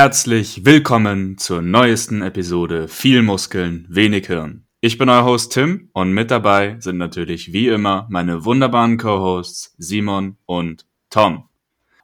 [0.00, 4.64] Herzlich willkommen zur neuesten Episode Viel Muskeln, wenig Hirn.
[4.80, 9.74] Ich bin euer Host Tim und mit dabei sind natürlich wie immer meine wunderbaren Co-Hosts
[9.76, 11.48] Simon und Tom.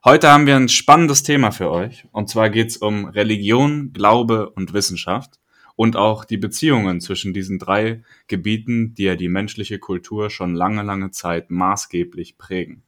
[0.04, 4.50] Heute haben wir ein spannendes Thema für euch und zwar geht es um Religion, Glaube
[4.50, 5.38] und Wissenschaft
[5.76, 10.82] und auch die Beziehungen zwischen diesen drei Gebieten, die ja die menschliche Kultur schon lange,
[10.82, 12.82] lange Zeit maßgeblich prägen.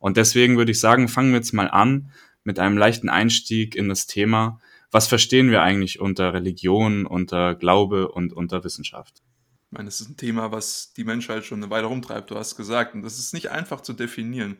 [0.00, 2.10] Und deswegen würde ich sagen, fangen wir jetzt mal an
[2.44, 8.08] mit einem leichten Einstieg in das Thema, was verstehen wir eigentlich unter Religion, unter Glaube
[8.08, 9.22] und unter Wissenschaft?
[9.66, 12.56] Ich meine, das ist ein Thema, was die Menschheit schon eine Weile rumtreibt, du hast
[12.56, 12.94] gesagt.
[12.94, 14.58] Und das ist nicht einfach zu definieren.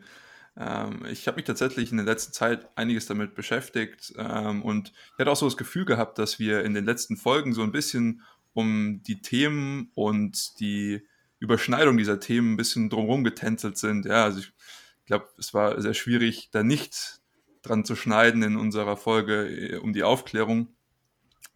[0.57, 5.19] Ähm, ich habe mich tatsächlich in der letzten Zeit einiges damit beschäftigt ähm, und ich
[5.19, 8.21] hatte auch so das Gefühl gehabt, dass wir in den letzten Folgen so ein bisschen
[8.53, 11.01] um die Themen und die
[11.39, 14.05] Überschneidung dieser Themen ein bisschen drumherum getänzelt sind.
[14.05, 14.51] Ja, also ich
[15.05, 17.19] glaube, es war sehr schwierig, da nicht
[17.63, 20.67] dran zu schneiden in unserer Folge äh, um die Aufklärung.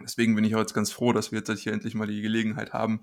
[0.01, 2.73] Deswegen bin ich auch jetzt ganz froh, dass wir jetzt hier endlich mal die Gelegenheit
[2.73, 3.01] haben,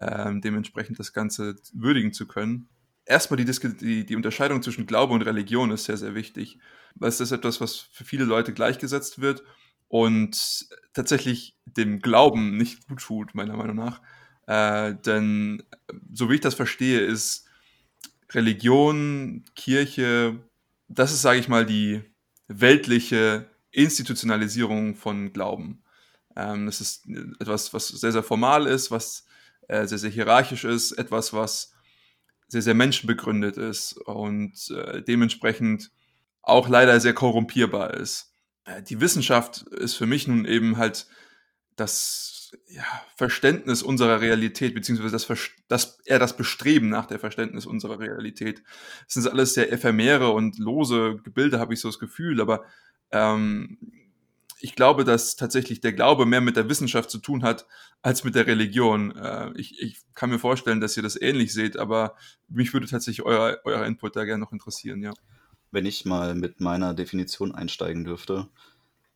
[0.00, 2.68] ähm, dementsprechend das Ganze würdigen zu können.
[3.04, 6.58] Erstmal die, die, die Unterscheidung zwischen Glaube und Religion ist sehr, sehr wichtig.
[6.94, 9.42] Das ist etwas, was für viele Leute gleichgesetzt wird
[9.88, 14.00] und tatsächlich dem Glauben nicht gut tut, meiner Meinung nach.
[14.46, 15.62] Äh, denn
[16.12, 17.46] so wie ich das verstehe, ist
[18.30, 20.38] Religion, Kirche,
[20.88, 22.02] das ist, sage ich mal, die
[22.50, 25.82] weltliche Institutionalisierung von Glauben.
[26.36, 27.06] Ähm, das ist
[27.38, 29.24] etwas, was sehr, sehr formal ist, was
[29.68, 31.72] äh, sehr, sehr hierarchisch ist, etwas, was
[32.48, 35.90] sehr, sehr menschenbegründet ist und äh, dementsprechend
[36.42, 38.34] auch leider sehr korrumpierbar ist.
[38.64, 41.06] Äh, die Wissenschaft ist für mich nun eben halt
[41.76, 42.84] das ja,
[43.16, 48.62] Verständnis unserer Realität, beziehungsweise das, das, eher das Bestreben nach der Verständnis unserer Realität.
[49.04, 52.64] Das sind alles sehr ephemere und lose Gebilde, habe ich so das Gefühl, aber
[53.10, 53.78] ähm,
[54.60, 57.66] ich glaube, dass tatsächlich der Glaube mehr mit der Wissenschaft zu tun hat
[58.02, 59.16] als mit der Religion.
[59.16, 62.14] Äh, ich, ich kann mir vorstellen, dass ihr das ähnlich seht, aber
[62.48, 65.12] mich würde tatsächlich euer, euer Input da gerne noch interessieren, ja.
[65.72, 68.48] Wenn ich mal mit meiner Definition einsteigen dürfte,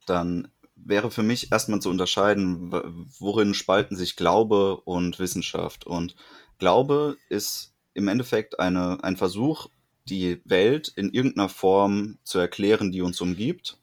[0.07, 0.49] dann
[0.85, 2.73] wäre für mich erstmal zu unterscheiden,
[3.19, 5.87] worin spalten sich Glaube und Wissenschaft.
[5.87, 6.15] Und
[6.59, 9.69] Glaube ist im Endeffekt eine, ein Versuch,
[10.09, 13.79] die Welt in irgendeiner Form zu erklären, die uns umgibt,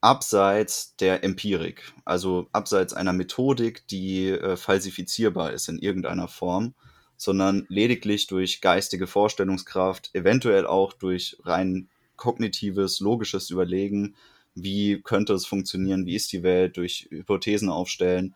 [0.00, 6.74] abseits der Empirik, also abseits einer Methodik, die äh, falsifizierbar ist in irgendeiner Form,
[7.16, 14.14] sondern lediglich durch geistige Vorstellungskraft, eventuell auch durch rein kognitives, logisches Überlegen
[14.54, 18.34] wie könnte es funktionieren, wie ist die Welt, durch Hypothesen aufstellen.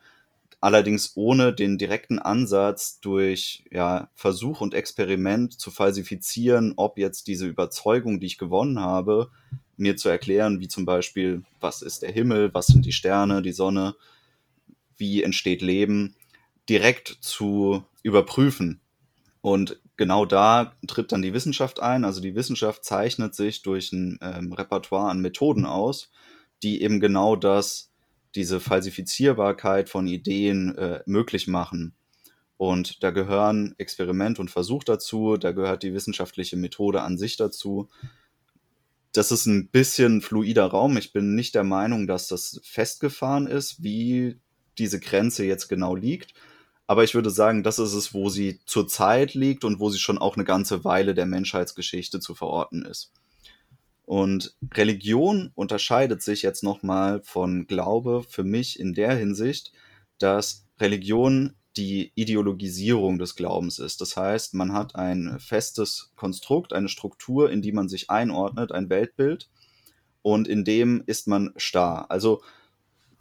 [0.61, 7.47] Allerdings ohne den direkten Ansatz durch ja, Versuch und Experiment zu falsifizieren, ob jetzt diese
[7.47, 9.31] Überzeugung, die ich gewonnen habe,
[9.77, 13.53] mir zu erklären, wie zum Beispiel, was ist der Himmel, was sind die Sterne, die
[13.53, 13.95] Sonne,
[14.97, 16.17] wie entsteht Leben,
[16.69, 18.81] direkt zu überprüfen.
[19.41, 22.07] Und genau da tritt dann die Wissenschaft ein.
[22.07, 26.11] Also die Wissenschaft zeichnet sich durch ein ähm, Repertoire an Methoden aus,
[26.63, 27.93] die eben genau das,
[28.35, 31.95] diese Falsifizierbarkeit von Ideen äh, möglich machen.
[32.57, 37.89] Und da gehören Experiment und Versuch dazu, da gehört die wissenschaftliche Methode an sich dazu.
[39.13, 40.97] Das ist ein bisschen fluider Raum.
[40.97, 44.39] Ich bin nicht der Meinung, dass das festgefahren ist, wie
[44.77, 46.35] diese Grenze jetzt genau liegt.
[46.89, 50.17] Aber ich würde sagen, das ist es, wo sie zurzeit liegt und wo sie schon
[50.17, 53.13] auch eine ganze Weile der Menschheitsgeschichte zu verorten ist.
[54.07, 59.71] Und Religion unterscheidet sich jetzt nochmal von Glaube für mich in der Hinsicht,
[60.19, 64.01] dass Religion die Ideologisierung des Glaubens ist.
[64.01, 68.89] Das heißt, man hat ein festes Konstrukt, eine Struktur, in die man sich einordnet, ein
[68.89, 69.51] Weltbild
[70.23, 72.11] und in dem ist man starr.
[72.11, 72.41] Also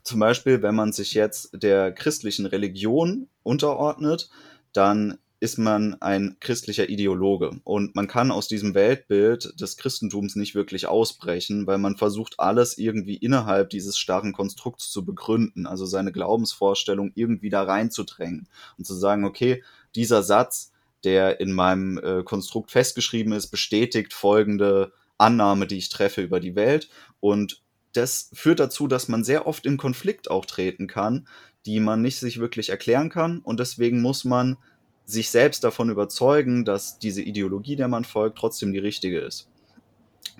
[0.07, 4.29] zum Beispiel, wenn man sich jetzt der christlichen Religion unterordnet,
[4.71, 7.59] dann ist man ein christlicher Ideologe.
[7.63, 12.77] Und man kann aus diesem Weltbild des Christentums nicht wirklich ausbrechen, weil man versucht, alles
[12.77, 18.95] irgendwie innerhalb dieses starren Konstrukts zu begründen, also seine Glaubensvorstellung irgendwie da reinzudrängen und zu
[18.95, 19.63] sagen, okay,
[19.93, 20.71] dieser Satz,
[21.03, 26.55] der in meinem äh, Konstrukt festgeschrieben ist, bestätigt folgende Annahme, die ich treffe über die
[26.55, 26.89] Welt.
[27.19, 27.61] Und
[27.97, 31.27] das führt dazu, dass man sehr oft in Konflikt auch treten kann,
[31.65, 33.39] die man nicht sich wirklich erklären kann.
[33.39, 34.57] Und deswegen muss man
[35.05, 39.49] sich selbst davon überzeugen, dass diese Ideologie, der man folgt, trotzdem die richtige ist.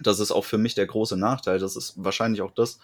[0.01, 1.59] Das ist auch für mich der große Nachteil.
[1.59, 2.79] Das ist wahrscheinlich auch das,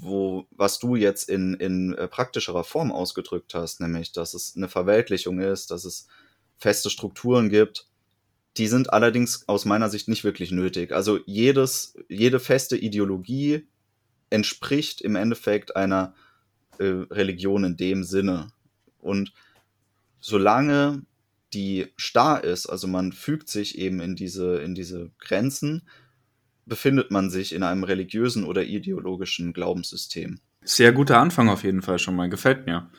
[0.00, 4.68] wo, was du jetzt in, in äh, praktischerer Form ausgedrückt hast, nämlich, dass es eine
[4.68, 6.06] Verweltlichung ist, dass es
[6.58, 7.88] feste Strukturen gibt.
[8.56, 10.92] Die sind allerdings aus meiner Sicht nicht wirklich nötig.
[10.92, 13.66] Also jedes, jede feste Ideologie
[14.30, 16.14] entspricht im Endeffekt einer
[16.78, 18.48] äh, Religion in dem Sinne.
[18.98, 19.32] Und
[20.20, 21.02] solange
[21.52, 25.82] die starr ist, also man fügt sich eben in diese, in diese Grenzen,
[26.66, 30.38] befindet man sich in einem religiösen oder ideologischen Glaubenssystem.
[30.62, 32.90] Sehr guter Anfang auf jeden Fall schon mal, gefällt mir.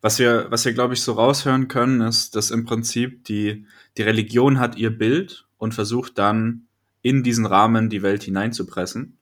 [0.00, 3.66] Was wir, was wir glaube ich so raushören können, ist, dass im Prinzip die,
[3.98, 6.66] die Religion hat ihr Bild und versucht dann
[7.02, 9.18] in diesen Rahmen die Welt hineinzupressen.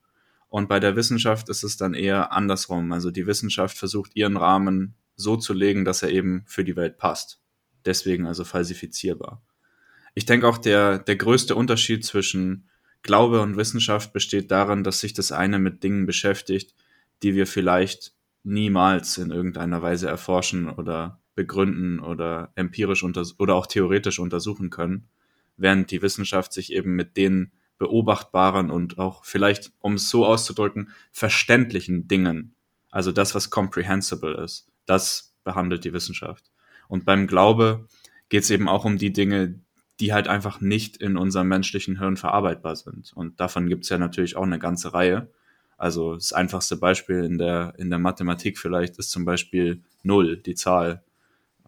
[0.49, 2.93] Und bei der Wissenschaft ist es dann eher andersrum.
[2.93, 6.97] Also die Wissenschaft versucht ihren Rahmen so zu legen, dass er eben für die Welt
[6.97, 7.41] passt.
[7.85, 9.43] Deswegen also falsifizierbar.
[10.15, 12.69] Ich denke auch, der, der größte Unterschied zwischen
[13.03, 16.75] Glaube und Wissenschaft besteht darin, dass sich das eine mit Dingen beschäftigt,
[17.23, 24.19] die wir vielleicht niemals in irgendeiner Weise erforschen oder begründen oder empirisch oder auch theoretisch
[24.19, 25.09] untersuchen können,
[25.57, 30.91] während die Wissenschaft sich eben mit den beobachtbaren und auch vielleicht, um es so auszudrücken,
[31.13, 32.55] verständlichen Dingen,
[32.91, 36.51] also das, was comprehensible ist, das behandelt die Wissenschaft.
[36.89, 37.87] Und beim Glaube
[38.29, 39.61] geht es eben auch um die Dinge,
[40.01, 43.13] die halt einfach nicht in unserem menschlichen Hirn verarbeitbar sind.
[43.15, 45.31] Und davon gibt es ja natürlich auch eine ganze Reihe.
[45.77, 50.55] Also das einfachste Beispiel in der, in der Mathematik vielleicht ist zum Beispiel Null, die
[50.55, 51.03] Zahl.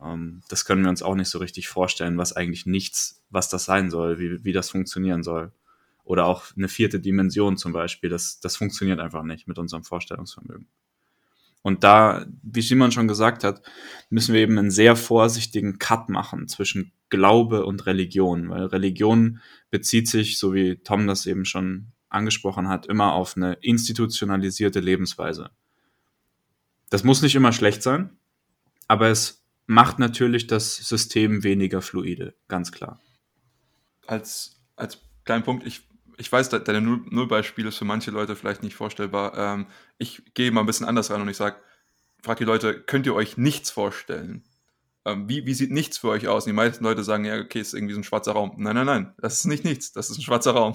[0.02, 3.64] Ähm, das können wir uns auch nicht so richtig vorstellen, was eigentlich nichts, was das
[3.64, 5.52] sein soll, wie, wie das funktionieren soll.
[6.04, 10.66] Oder auch eine vierte Dimension zum Beispiel, das, das funktioniert einfach nicht mit unserem Vorstellungsvermögen.
[11.62, 13.62] Und da, wie Simon schon gesagt hat,
[14.08, 20.08] müssen wir eben einen sehr vorsichtigen Cut machen zwischen Glaube und Religion, weil Religion bezieht
[20.08, 25.50] sich, so wie Tom das eben schon angesprochen hat, immer auf eine institutionalisierte Lebensweise.
[26.88, 28.16] Das muss nicht immer schlecht sein,
[28.88, 33.00] aber es macht natürlich das System weniger fluide, ganz klar.
[34.06, 35.82] Als, als kleinen Punkt, ich
[36.20, 39.36] ich weiß, deine Nullbeispiel ist für manche Leute vielleicht nicht vorstellbar.
[39.38, 41.56] Ähm, ich gehe mal ein bisschen anders rein und ich sage,
[42.22, 44.44] frag die Leute, könnt ihr euch nichts vorstellen?
[45.06, 46.44] Ähm, wie, wie sieht nichts für euch aus?
[46.44, 48.52] Und die meisten Leute sagen, ja, okay, ist irgendwie so ein schwarzer Raum.
[48.58, 50.74] Nein, nein, nein, das ist nicht nichts, das ist ein schwarzer Raum.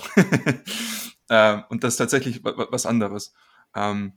[1.29, 3.35] ähm, und das ist tatsächlich was anderes.
[3.75, 4.13] Ähm,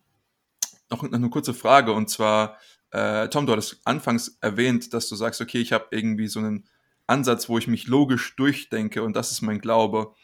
[0.88, 2.56] noch, noch eine kurze Frage und zwar,
[2.90, 6.64] äh, Tom, du hattest anfangs erwähnt, dass du sagst, okay, ich habe irgendwie so einen
[7.06, 10.14] Ansatz, wo ich mich logisch durchdenke und das ist mein Glaube.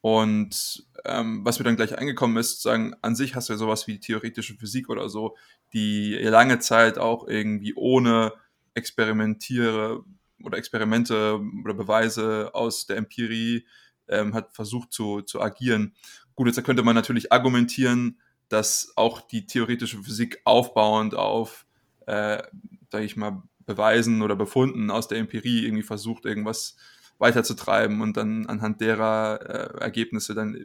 [0.00, 3.86] Und ähm, was mir dann gleich eingekommen ist, sagen, an sich hast du ja sowas
[3.86, 5.36] wie theoretische Physik oder so,
[5.72, 8.32] die lange Zeit auch irgendwie ohne
[8.74, 10.04] Experimentiere
[10.42, 13.66] oder Experimente oder Beweise aus der Empirie
[14.08, 15.94] ähm, hat versucht zu, zu agieren.
[16.34, 18.18] Gut, jetzt könnte man natürlich argumentieren,
[18.48, 21.66] dass auch die theoretische Physik aufbauend auf,
[22.06, 22.42] äh,
[22.90, 26.76] sage ich mal, Beweisen oder Befunden aus der Empirie irgendwie versucht, irgendwas
[27.18, 30.64] weiterzutreiben und dann anhand derer äh, Ergebnisse dann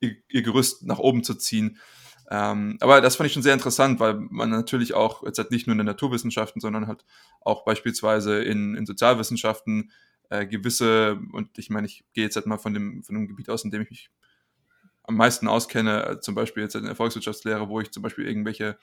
[0.00, 1.78] ihr, ihr, Gerüst nach oben zu ziehen.
[2.30, 5.66] Ähm, aber das fand ich schon sehr interessant, weil man natürlich auch jetzt halt nicht
[5.66, 7.04] nur in den Naturwissenschaften, sondern halt
[7.40, 9.90] auch beispielsweise in, in Sozialwissenschaften
[10.28, 13.48] äh, gewisse, und ich meine, ich gehe jetzt halt mal von dem, von dem Gebiet
[13.48, 14.10] aus, in dem ich mich
[15.04, 18.78] am meisten auskenne, äh, zum Beispiel jetzt in der Volkswirtschaftslehre, wo ich zum Beispiel irgendwelche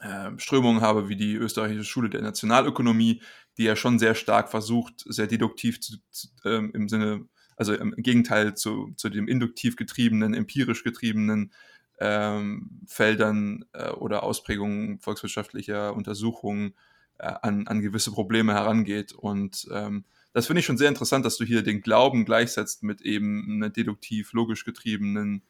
[0.00, 3.22] äh, Strömungen habe, wie die österreichische Schule der Nationalökonomie,
[3.56, 7.26] die ja schon sehr stark versucht, sehr deduktiv zu, zu, ähm, im Sinne,
[7.56, 11.52] also im Gegenteil zu, zu dem induktiv getriebenen, empirisch getriebenen
[11.98, 16.74] ähm, Feldern äh, oder Ausprägungen volkswirtschaftlicher Untersuchungen
[17.18, 19.12] äh, an, an gewisse Probleme herangeht.
[19.12, 23.00] Und ähm, das finde ich schon sehr interessant, dass du hier den Glauben gleichsetzt mit
[23.00, 25.42] eben einer deduktiv, logisch getriebenen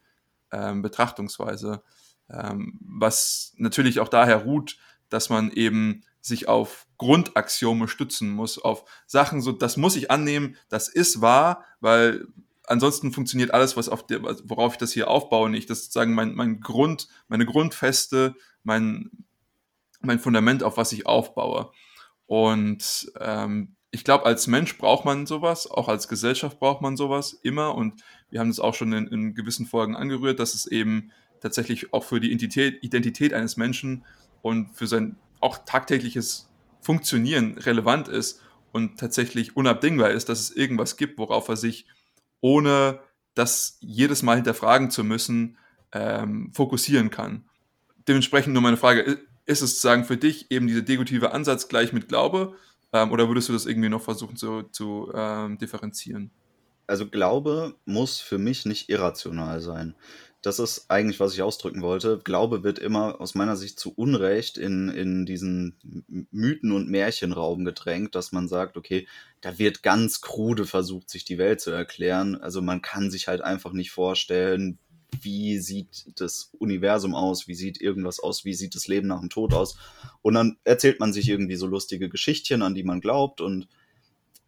[0.50, 1.82] ähm, Betrachtungsweise
[2.30, 8.84] ähm, was natürlich auch daher ruht, dass man eben sich auf Grundaxiome stützen muss, auf
[9.06, 12.26] Sachen, so das muss ich annehmen, das ist wahr, weil
[12.68, 15.70] ansonsten funktioniert alles, was auf der, worauf ich das hier aufbaue, nicht.
[15.70, 19.10] Das ist sozusagen mein, mein Grund, meine Grundfeste, mein,
[20.00, 21.70] mein Fundament, auf was ich aufbaue.
[22.26, 27.32] Und ähm, ich glaube, als Mensch braucht man sowas, auch als Gesellschaft braucht man sowas
[27.32, 27.74] immer.
[27.74, 31.92] Und wir haben das auch schon in, in gewissen Folgen angerührt, dass es eben tatsächlich
[31.92, 34.04] auch für die Identität, Identität eines Menschen
[34.42, 36.48] und für sein auch tagtägliches
[36.80, 38.42] Funktionieren relevant ist
[38.72, 41.86] und tatsächlich unabdingbar ist, dass es irgendwas gibt, worauf er sich
[42.40, 43.00] ohne
[43.34, 45.58] das jedes Mal hinterfragen zu müssen,
[45.92, 47.44] ähm, fokussieren kann.
[48.06, 52.08] Dementsprechend nur meine Frage, ist es sozusagen für dich eben dieser degutive Ansatz gleich mit
[52.08, 52.56] Glaube
[52.92, 56.30] ähm, oder würdest du das irgendwie noch versuchen zu, zu ähm, differenzieren?
[56.86, 59.94] Also Glaube muss für mich nicht irrational sein
[60.42, 62.20] das ist eigentlich, was ich ausdrücken wollte.
[62.22, 68.14] Glaube wird immer aus meiner Sicht zu Unrecht in, in diesen Mythen- und Märchenraum gedrängt,
[68.14, 69.08] dass man sagt, okay,
[69.40, 72.36] da wird ganz krude versucht, sich die Welt zu erklären.
[72.36, 74.78] Also man kann sich halt einfach nicht vorstellen,
[75.20, 79.30] wie sieht das Universum aus, wie sieht irgendwas aus, wie sieht das Leben nach dem
[79.30, 79.76] Tod aus.
[80.22, 83.40] Und dann erzählt man sich irgendwie so lustige Geschichtchen, an die man glaubt.
[83.40, 83.68] Und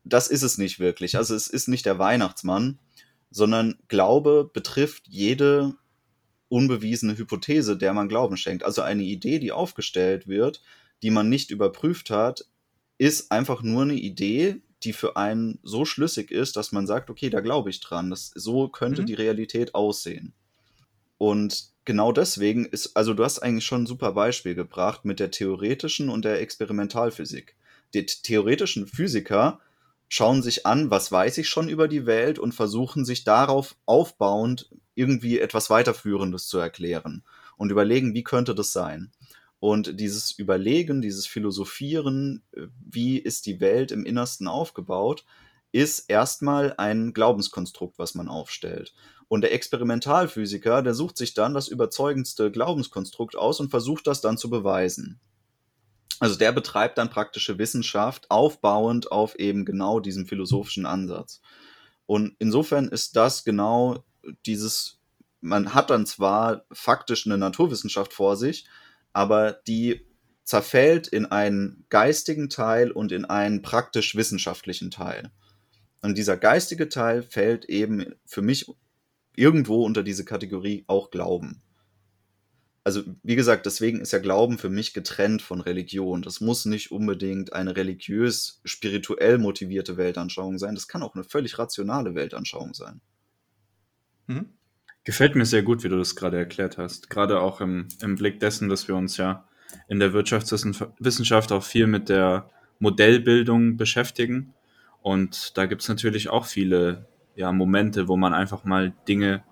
[0.04, 1.16] das ist es nicht wirklich.
[1.16, 2.78] Also es ist nicht der Weihnachtsmann,
[3.30, 5.74] sondern Glaube betrifft jede
[6.50, 8.64] unbewiesene Hypothese, der man Glauben schenkt.
[8.64, 10.62] Also eine Idee, die aufgestellt wird,
[11.02, 12.44] die man nicht überprüft hat,
[12.98, 17.30] ist einfach nur eine Idee, die für einen so schlüssig ist, dass man sagt, okay,
[17.30, 18.10] da glaube ich dran.
[18.10, 19.06] Das, so könnte mhm.
[19.06, 20.34] die Realität aussehen.
[21.16, 25.30] Und genau deswegen ist, also du hast eigentlich schon ein super Beispiel gebracht mit der
[25.30, 27.56] theoretischen und der Experimentalphysik.
[27.94, 29.60] Die theoretischen Physiker
[30.08, 34.70] schauen sich an, was weiß ich schon über die Welt und versuchen sich darauf aufbauend
[35.00, 37.24] irgendwie etwas weiterführendes zu erklären
[37.56, 39.10] und überlegen, wie könnte das sein.
[39.58, 45.24] Und dieses Überlegen, dieses Philosophieren, äh, wie ist die Welt im Innersten aufgebaut,
[45.72, 48.92] ist erstmal ein Glaubenskonstrukt, was man aufstellt.
[49.28, 54.36] Und der Experimentalphysiker, der sucht sich dann das überzeugendste Glaubenskonstrukt aus und versucht das dann
[54.36, 55.20] zu beweisen.
[56.18, 61.40] Also der betreibt dann praktische Wissenschaft aufbauend auf eben genau diesem philosophischen Ansatz.
[62.06, 64.04] Und insofern ist das genau
[64.46, 65.00] dieses,
[65.40, 68.66] man hat dann zwar faktisch eine Naturwissenschaft vor sich,
[69.12, 70.06] aber die
[70.44, 75.30] zerfällt in einen geistigen Teil und in einen praktisch wissenschaftlichen Teil.
[76.02, 78.66] Und dieser geistige Teil fällt eben für mich
[79.36, 81.62] irgendwo unter diese Kategorie auch Glauben.
[82.82, 86.22] Also, wie gesagt, deswegen ist ja Glauben für mich getrennt von Religion.
[86.22, 90.74] Das muss nicht unbedingt eine religiös, spirituell motivierte Weltanschauung sein.
[90.74, 93.02] Das kann auch eine völlig rationale Weltanschauung sein.
[94.30, 94.46] Mhm.
[95.02, 97.10] Gefällt mir sehr gut, wie du das gerade erklärt hast.
[97.10, 99.48] Gerade auch im, im Blick dessen, dass wir uns ja
[99.88, 104.54] in der Wirtschaftswissenschaft auch viel mit der Modellbildung beschäftigen.
[105.02, 109.42] Und da gibt es natürlich auch viele ja, Momente, wo man einfach mal Dinge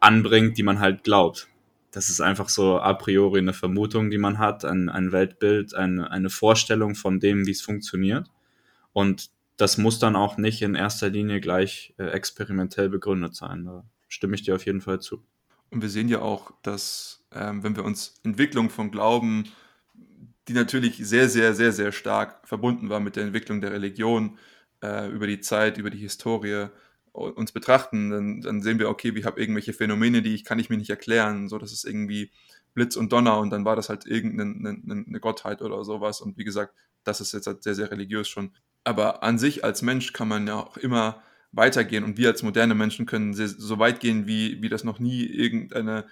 [0.00, 1.48] anbringt, die man halt glaubt.
[1.92, 6.10] Das ist einfach so a priori eine Vermutung, die man hat, ein, ein Weltbild, eine,
[6.10, 8.28] eine Vorstellung von dem, wie es funktioniert.
[8.92, 13.64] Und das muss dann auch nicht in erster Linie gleich äh, experimentell begründet sein.
[13.64, 15.24] Da stimme ich dir auf jeden Fall zu.
[15.70, 19.44] Und wir sehen ja auch, dass ähm, wenn wir uns Entwicklung von Glauben,
[20.48, 24.38] die natürlich sehr, sehr, sehr, sehr stark verbunden war mit der Entwicklung der Religion
[24.82, 26.68] äh, über die Zeit, über die Historie,
[27.16, 30.68] uns betrachten, dann, dann sehen wir, okay, ich habe irgendwelche Phänomene, die ich kann ich
[30.68, 32.30] mir nicht erklären, so das ist irgendwie
[32.74, 36.36] Blitz und Donner und dann war das halt irgendeine eine, eine Gottheit oder sowas und
[36.36, 38.52] wie gesagt, das ist jetzt halt sehr, sehr religiös schon.
[38.86, 42.74] Aber an sich als Mensch kann man ja auch immer weitergehen und wir als moderne
[42.74, 46.06] Menschen können so weit gehen, wie, wie das noch nie irgendeine,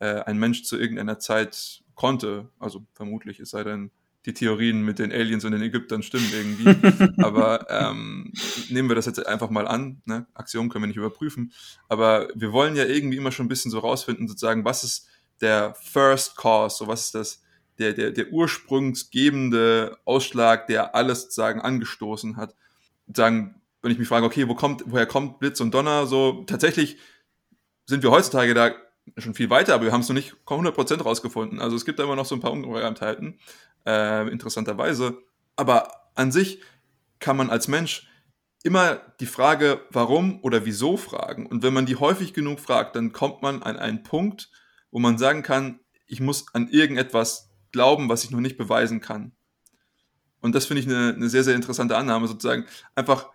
[0.00, 2.48] äh, ein Mensch zu irgendeiner Zeit konnte.
[2.58, 3.90] Also vermutlich, es sei denn,
[4.24, 7.22] die Theorien mit den Aliens und den Ägyptern stimmen irgendwie.
[7.22, 8.32] Aber ähm,
[8.70, 10.00] nehmen wir das jetzt einfach mal an.
[10.06, 10.26] Ne?
[10.32, 11.52] Aktionen können wir nicht überprüfen.
[11.90, 15.08] Aber wir wollen ja irgendwie immer schon ein bisschen so rausfinden, sozusagen, was ist
[15.42, 17.42] der First Cause, so was ist das,
[17.78, 22.54] der, der, der ursprungsgebende Ausschlag, der alles sozusagen angestoßen hat.
[23.12, 26.96] Sagen, wenn ich mich frage, okay, wo kommt, woher kommt Blitz und Donner, so tatsächlich
[27.86, 28.72] sind wir heutzutage da
[29.18, 31.60] schon viel weiter, aber wir haben es noch nicht 100% rausgefunden.
[31.60, 33.38] Also es gibt da immer noch so ein paar Ungereimtheiten,
[33.86, 35.18] äh, interessanterweise.
[35.56, 36.62] Aber an sich
[37.18, 38.08] kann man als Mensch
[38.62, 41.46] immer die Frage, warum oder wieso fragen.
[41.46, 44.50] Und wenn man die häufig genug fragt, dann kommt man an einen Punkt,
[44.90, 49.32] wo man sagen kann, ich muss an irgendetwas glauben, was ich noch nicht beweisen kann.
[50.40, 52.66] Und das finde ich eine, eine sehr, sehr interessante Annahme, sozusagen.
[52.94, 53.30] Einfach,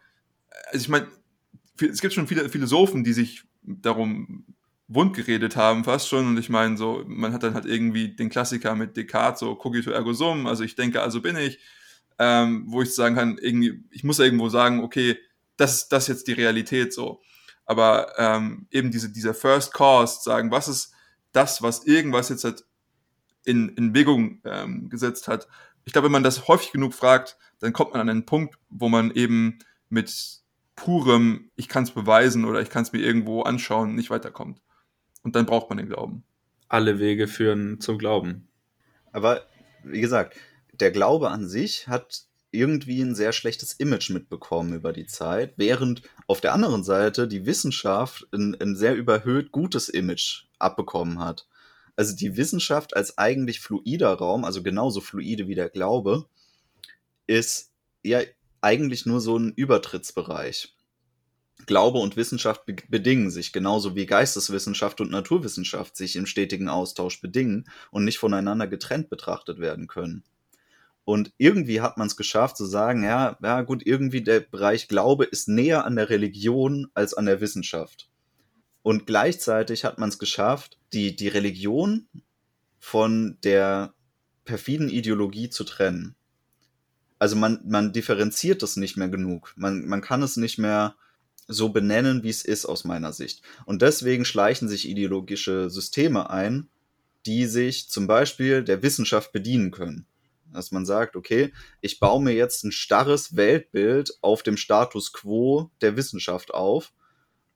[0.71, 1.07] also ich meine,
[1.79, 4.45] es gibt schon viele Philosophen, die sich darum
[4.87, 6.25] wund geredet haben, fast schon.
[6.25, 9.91] Und ich meine, so, man hat dann halt irgendwie den Klassiker mit Descartes, so cogito
[9.91, 11.59] ergo sum, also ich denke, also bin ich,
[12.17, 15.17] ähm, wo ich sagen kann, irgendwie, ich muss irgendwo sagen, okay,
[15.57, 17.21] das ist das jetzt die Realität so.
[17.65, 20.93] Aber ähm, eben diese, dieser First Cause, sagen, was ist
[21.33, 22.63] das, was irgendwas jetzt halt
[23.49, 25.47] in, in Bewegung ähm, gesetzt hat.
[25.85, 28.89] Ich glaube, wenn man das häufig genug fragt, dann kommt man an einen Punkt, wo
[28.89, 30.41] man eben mit
[30.75, 34.61] purem, ich kann es beweisen oder ich kann es mir irgendwo anschauen, nicht weiterkommt.
[35.23, 36.23] Und dann braucht man den Glauben.
[36.69, 38.47] Alle Wege führen zum Glauben.
[39.11, 39.47] Aber
[39.83, 40.37] wie gesagt,
[40.73, 46.01] der Glaube an sich hat irgendwie ein sehr schlechtes Image mitbekommen über die Zeit, während
[46.27, 51.47] auf der anderen Seite die Wissenschaft ein, ein sehr überhöht gutes Image abbekommen hat.
[51.99, 56.29] Also die Wissenschaft als eigentlich fluider Raum, also genauso fluide wie der Glaube,
[57.27, 58.21] ist ja
[58.61, 60.73] eigentlich nur so ein Übertrittsbereich.
[61.65, 67.19] Glaube und Wissenschaft be bedingen sich, genauso wie Geisteswissenschaft und Naturwissenschaft sich im stetigen Austausch
[67.19, 70.23] bedingen und nicht voneinander getrennt betrachtet werden können.
[71.03, 75.25] Und irgendwie hat man es geschafft zu sagen, ja, ja gut, irgendwie der Bereich Glaube
[75.25, 78.08] ist näher an der Religion als an der Wissenschaft.
[78.81, 82.07] Und gleichzeitig hat man es geschafft, die, die Religion
[82.79, 83.93] von der
[84.45, 86.15] perfiden Ideologie zu trennen.
[87.19, 89.53] Also man, man differenziert das nicht mehr genug.
[89.57, 90.95] Man, man kann es nicht mehr
[91.47, 93.41] so benennen, wie es ist aus meiner Sicht.
[93.65, 96.69] Und deswegen schleichen sich ideologische Systeme ein,
[97.25, 100.05] die sich zum Beispiel der Wissenschaft bedienen können.
[100.53, 105.69] Dass man sagt, okay, ich baue mir jetzt ein starres Weltbild auf dem Status quo
[105.81, 106.93] der Wissenschaft auf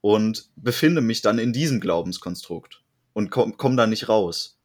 [0.04, 2.82] und befinde mich dann in diesem Glaubenskonstrukt
[3.14, 4.60] und komme komm da nicht raus.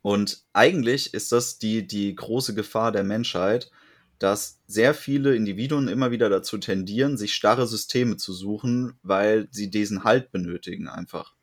[0.00, 3.70] Und eigentlich ist das die, die große Gefahr der Menschheit,
[4.18, 9.68] dass sehr viele Individuen immer wieder dazu tendieren, sich starre Systeme zu suchen, weil sie
[9.68, 11.34] diesen Halt benötigen einfach.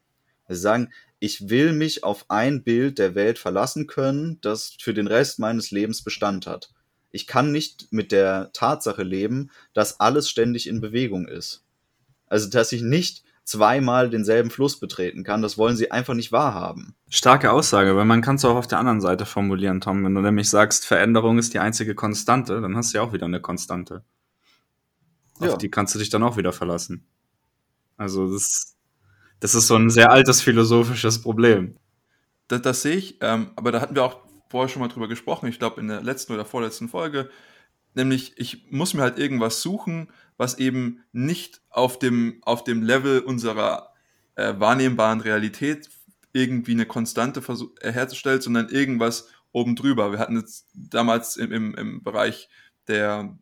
[0.50, 5.06] Sie sagen, ich will mich auf ein Bild der Welt verlassen können, das für den
[5.06, 6.74] Rest meines Lebens Bestand hat.
[7.12, 11.64] Ich kann nicht mit der Tatsache leben, dass alles ständig in Bewegung ist.
[12.32, 15.42] Also, dass ich nicht zweimal denselben Fluss betreten kann.
[15.42, 16.96] Das wollen sie einfach nicht wahrhaben.
[17.10, 20.06] Starke Aussage, weil man kann es auch auf der anderen Seite formulieren, Tom.
[20.06, 23.26] Wenn du nämlich sagst, Veränderung ist die einzige Konstante, dann hast du ja auch wieder
[23.26, 24.06] eine Konstante.
[25.40, 25.58] Auf ja.
[25.58, 27.06] die kannst du dich dann auch wieder verlassen.
[27.98, 28.78] Also das,
[29.42, 31.76] das ist so ein sehr altes philosophisches Problem.
[32.48, 34.20] Das, das sehe ich, ähm, aber da hatten wir auch
[34.50, 37.30] vorher schon mal drüber gesprochen, ich glaube in der letzten oder vorletzten Folge,
[37.94, 43.20] nämlich ich muss mir halt irgendwas suchen, was eben nicht auf dem, auf dem Level
[43.20, 43.94] unserer
[44.36, 45.90] äh, wahrnehmbaren Realität
[46.34, 47.42] irgendwie eine Konstante
[47.82, 50.12] äh, herstellt, sondern irgendwas oben drüber.
[50.12, 52.50] Wir hatten jetzt damals im, im, im Bereich
[52.88, 53.38] der,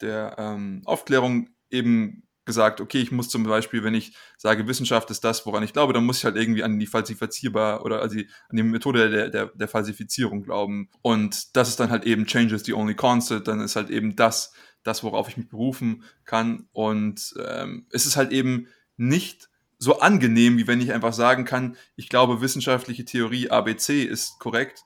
[0.00, 5.22] der ähm, Aufklärung eben gesagt, okay, ich muss zum Beispiel, wenn ich sage, Wissenschaft ist
[5.24, 8.56] das, woran ich glaube, dann muss ich halt irgendwie an die falsifizierbar oder also an
[8.56, 10.88] die Methode der, der, der Falsifizierung glauben.
[11.02, 14.52] Und das ist dann halt eben Changes the only constant, dann ist halt eben das,
[14.82, 16.68] das, worauf ich mich berufen kann.
[16.72, 21.76] Und ähm, es ist halt eben nicht so angenehm, wie wenn ich einfach sagen kann,
[21.96, 24.84] ich glaube, wissenschaftliche Theorie ABC ist korrekt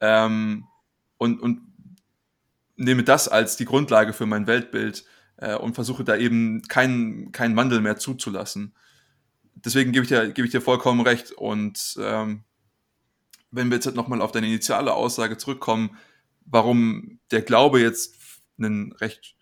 [0.00, 0.66] ähm,
[1.18, 1.60] und, und
[2.76, 5.04] nehme das als die Grundlage für mein Weltbild
[5.38, 8.74] äh, und versuche da eben keinen keinen Wandel mehr zuzulassen.
[9.54, 11.32] Deswegen gebe ich dir, gebe ich dir vollkommen recht.
[11.32, 12.44] Und ähm,
[13.50, 15.96] wenn wir jetzt halt nochmal auf deine initiale Aussage zurückkommen,
[16.44, 18.16] warum der Glaube jetzt
[18.58, 19.34] einen recht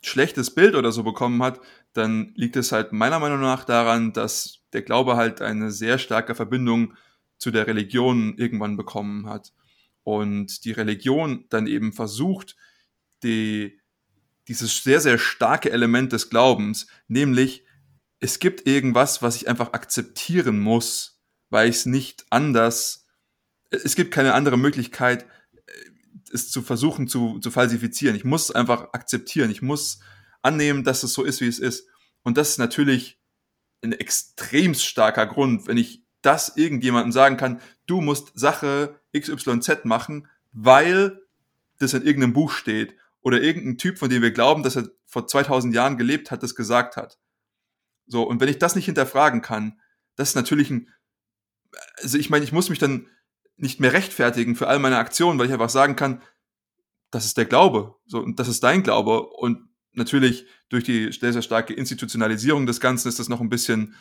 [0.00, 1.60] schlechtes Bild oder so bekommen hat,
[1.92, 6.34] dann liegt es halt meiner Meinung nach daran, dass der Glaube halt eine sehr starke
[6.34, 6.94] Verbindung
[7.38, 9.52] zu der Religion irgendwann bekommen hat.
[10.04, 12.56] Und die Religion dann eben versucht,
[13.22, 13.77] die,
[14.48, 17.64] dieses sehr, sehr starke Element des Glaubens, nämlich
[18.20, 23.06] es gibt irgendwas, was ich einfach akzeptieren muss, weil ich es nicht anders,
[23.70, 25.26] es gibt keine andere Möglichkeit,
[26.32, 28.16] es zu versuchen zu, zu falsifizieren.
[28.16, 29.50] Ich muss einfach akzeptieren.
[29.50, 30.00] Ich muss
[30.42, 31.88] annehmen, dass es so ist, wie es ist.
[32.22, 33.20] Und das ist natürlich
[33.82, 40.26] ein extrem starker Grund, wenn ich das irgendjemandem sagen kann, du musst Sache XYZ machen,
[40.52, 41.20] weil
[41.78, 42.96] das in irgendeinem Buch steht
[43.28, 46.54] oder irgendein Typ, von dem wir glauben, dass er vor 2000 Jahren gelebt hat, das
[46.54, 47.18] gesagt hat.
[48.06, 49.78] So, und wenn ich das nicht hinterfragen kann,
[50.16, 50.88] das ist natürlich ein,
[52.02, 53.06] also ich meine, ich muss mich dann
[53.58, 56.22] nicht mehr rechtfertigen für all meine Aktionen, weil ich einfach sagen kann,
[57.10, 59.28] das ist der Glaube, so, und das ist dein Glaube.
[59.28, 63.94] Und natürlich durch die sehr, sehr starke Institutionalisierung des Ganzen ist das noch ein bisschen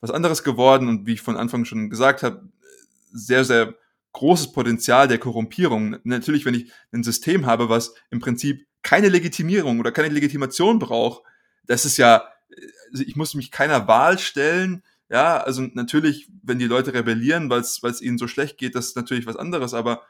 [0.00, 2.50] was anderes geworden und wie ich von Anfang schon gesagt habe,
[3.12, 3.76] sehr, sehr
[4.12, 5.98] großes Potenzial der Korrumpierung.
[6.02, 11.22] Natürlich, wenn ich ein System habe, was im Prinzip keine Legitimierung oder keine Legitimation braucht,
[11.66, 12.24] das ist ja,
[12.90, 17.60] also ich muss mich keiner Wahl stellen, ja, also natürlich, wenn die Leute rebellieren, weil
[17.60, 20.02] es ihnen so schlecht geht, das ist natürlich was anderes, aber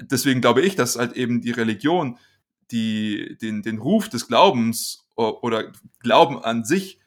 [0.00, 2.18] deswegen glaube ich, dass halt eben die Religion
[2.70, 6.98] die, den, den Ruf des Glaubens oder Glauben an sich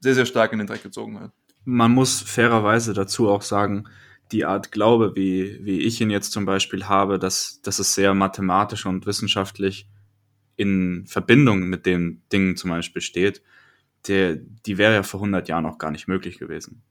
[0.00, 1.32] sehr, sehr stark in den Dreck gezogen hat.
[1.64, 3.88] Man muss fairerweise dazu auch sagen,
[4.32, 8.14] die Art Glaube, wie, wie ich ihn jetzt zum Beispiel habe, dass, dass es sehr
[8.14, 9.86] mathematisch und wissenschaftlich
[10.56, 13.42] in Verbindung mit den Dingen zum Beispiel steht,
[14.08, 16.82] der, die wäre ja vor 100 Jahren auch gar nicht möglich gewesen.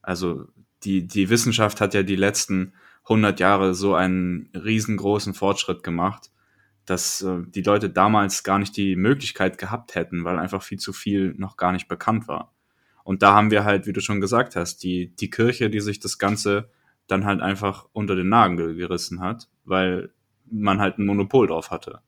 [0.00, 0.46] Also
[0.84, 2.72] die, die Wissenschaft hat ja die letzten
[3.04, 6.30] 100 Jahre so einen riesengroßen Fortschritt gemacht,
[6.86, 10.92] dass äh, die Leute damals gar nicht die Möglichkeit gehabt hätten, weil einfach viel zu
[10.92, 12.52] viel noch gar nicht bekannt war.
[13.04, 16.00] Und da haben wir halt, wie du schon gesagt hast, die, die Kirche, die sich
[16.00, 16.70] das Ganze
[17.08, 20.10] dann halt einfach unter den Nagel gerissen hat, weil
[20.50, 22.00] man halt ein Monopol drauf hatte.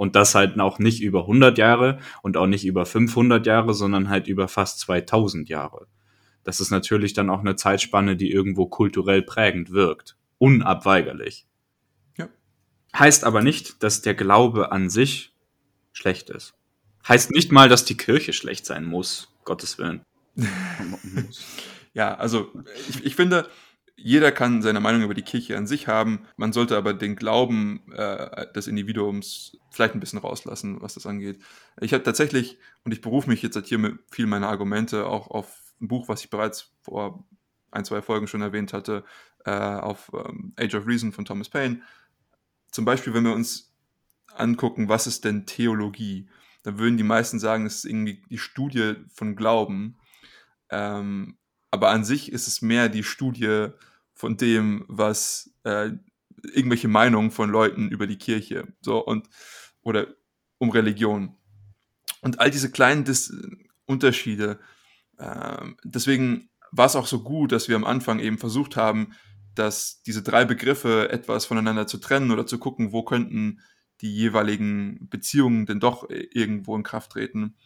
[0.00, 4.08] Und das halt auch nicht über 100 Jahre und auch nicht über 500 Jahre, sondern
[4.08, 5.88] halt über fast 2000 Jahre.
[6.42, 10.16] Das ist natürlich dann auch eine Zeitspanne, die irgendwo kulturell prägend wirkt.
[10.38, 11.46] Unabweigerlich.
[12.16, 12.30] Ja.
[12.98, 15.34] Heißt aber nicht, dass der Glaube an sich
[15.92, 16.54] schlecht ist.
[17.06, 20.00] Heißt nicht mal, dass die Kirche schlecht sein muss, Gottes Willen.
[21.92, 22.50] ja, also
[22.88, 23.50] ich, ich finde,
[24.02, 26.26] jeder kann seine Meinung über die Kirche an sich haben.
[26.36, 31.40] Man sollte aber den Glauben äh, des Individuums vielleicht ein bisschen rauslassen, was das angeht.
[31.80, 35.28] Ich habe tatsächlich, und ich berufe mich jetzt halt hier mit viel meiner Argumente auch
[35.28, 37.26] auf ein Buch, was ich bereits vor
[37.70, 39.04] ein, zwei Folgen schon erwähnt hatte,
[39.44, 41.82] äh, auf ähm, Age of Reason von Thomas Paine.
[42.70, 43.74] Zum Beispiel, wenn wir uns
[44.34, 46.28] angucken, was ist denn Theologie,
[46.62, 49.98] dann würden die meisten sagen, es ist irgendwie die Studie von Glauben.
[50.70, 51.36] Ähm,
[51.70, 53.68] aber an sich ist es mehr die Studie
[54.20, 55.90] von dem, was äh,
[56.52, 59.28] irgendwelche Meinungen von Leuten über die Kirche, so und
[59.82, 60.08] oder
[60.58, 61.36] um Religion.
[62.20, 63.32] Und all diese kleinen Dis
[63.86, 64.60] Unterschiede.
[65.16, 69.14] Äh, deswegen war es auch so gut, dass wir am Anfang eben versucht haben,
[69.54, 73.60] dass diese drei Begriffe etwas voneinander zu trennen oder zu gucken, wo könnten
[74.00, 77.56] die jeweiligen Beziehungen denn doch irgendwo in Kraft treten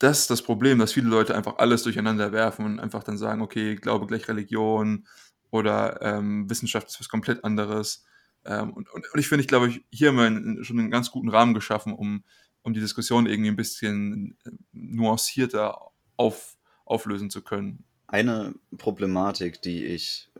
[0.00, 3.42] das ist das Problem, dass viele Leute einfach alles durcheinander werfen und einfach dann sagen,
[3.42, 5.06] okay, Glaube gleich Religion
[5.50, 8.04] oder ähm, Wissenschaft ist was komplett anderes.
[8.44, 11.28] Ähm, und, und, und, ich finde, ich glaube, hier haben wir schon einen ganz guten
[11.28, 12.24] Rahmen geschaffen, um,
[12.62, 15.78] um die Diskussion irgendwie ein bisschen äh, nuancierter
[16.16, 17.84] auf, auflösen zu können.
[18.06, 20.30] Eine Problematik, die ich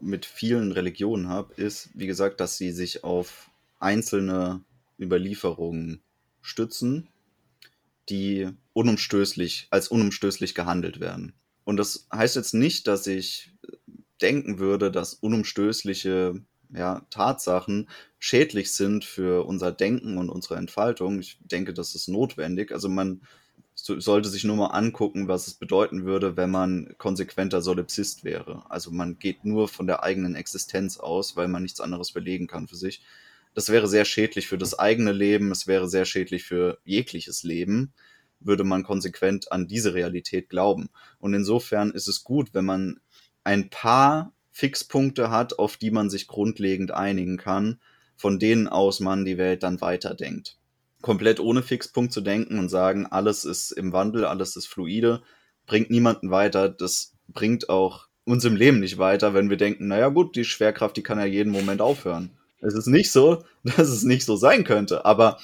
[0.00, 4.62] mit vielen Religionen habe, ist, wie gesagt, dass sie sich auf einzelne
[4.98, 6.02] Überlieferungen
[6.42, 7.08] stützen
[8.10, 11.34] die unumstößlich, als unumstößlich gehandelt werden.
[11.64, 13.52] Und das heißt jetzt nicht, dass ich
[14.20, 21.18] denken würde, dass unumstößliche ja, Tatsachen schädlich sind für unser Denken und unsere Entfaltung.
[21.20, 22.72] Ich denke, das ist notwendig.
[22.72, 23.22] Also man
[23.74, 28.70] sollte sich nur mal angucken, was es bedeuten würde, wenn man konsequenter Solipsist wäre.
[28.70, 32.68] Also man geht nur von der eigenen Existenz aus, weil man nichts anderes belegen kann
[32.68, 33.02] für sich.
[33.54, 37.92] Das wäre sehr schädlich für das eigene Leben, es wäre sehr schädlich für jegliches Leben,
[38.40, 40.90] würde man konsequent an diese Realität glauben.
[41.18, 43.00] Und insofern ist es gut, wenn man
[43.44, 47.80] ein paar Fixpunkte hat, auf die man sich grundlegend einigen kann,
[48.16, 50.58] von denen aus man die Welt dann weiterdenkt.
[51.00, 55.22] Komplett ohne Fixpunkt zu denken und sagen, alles ist im Wandel, alles ist fluide,
[55.66, 56.68] bringt niemanden weiter.
[56.68, 60.96] Das bringt auch uns im Leben nicht weiter, wenn wir denken, naja gut, die Schwerkraft,
[60.96, 62.30] die kann ja jeden Moment aufhören.
[62.60, 65.38] Es ist nicht so, dass es nicht so sein könnte, aber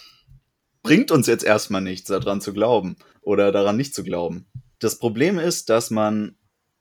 [0.87, 4.46] bringt uns jetzt erstmal nichts, daran zu glauben oder daran nicht zu glauben.
[4.79, 6.37] Das Problem ist, dass man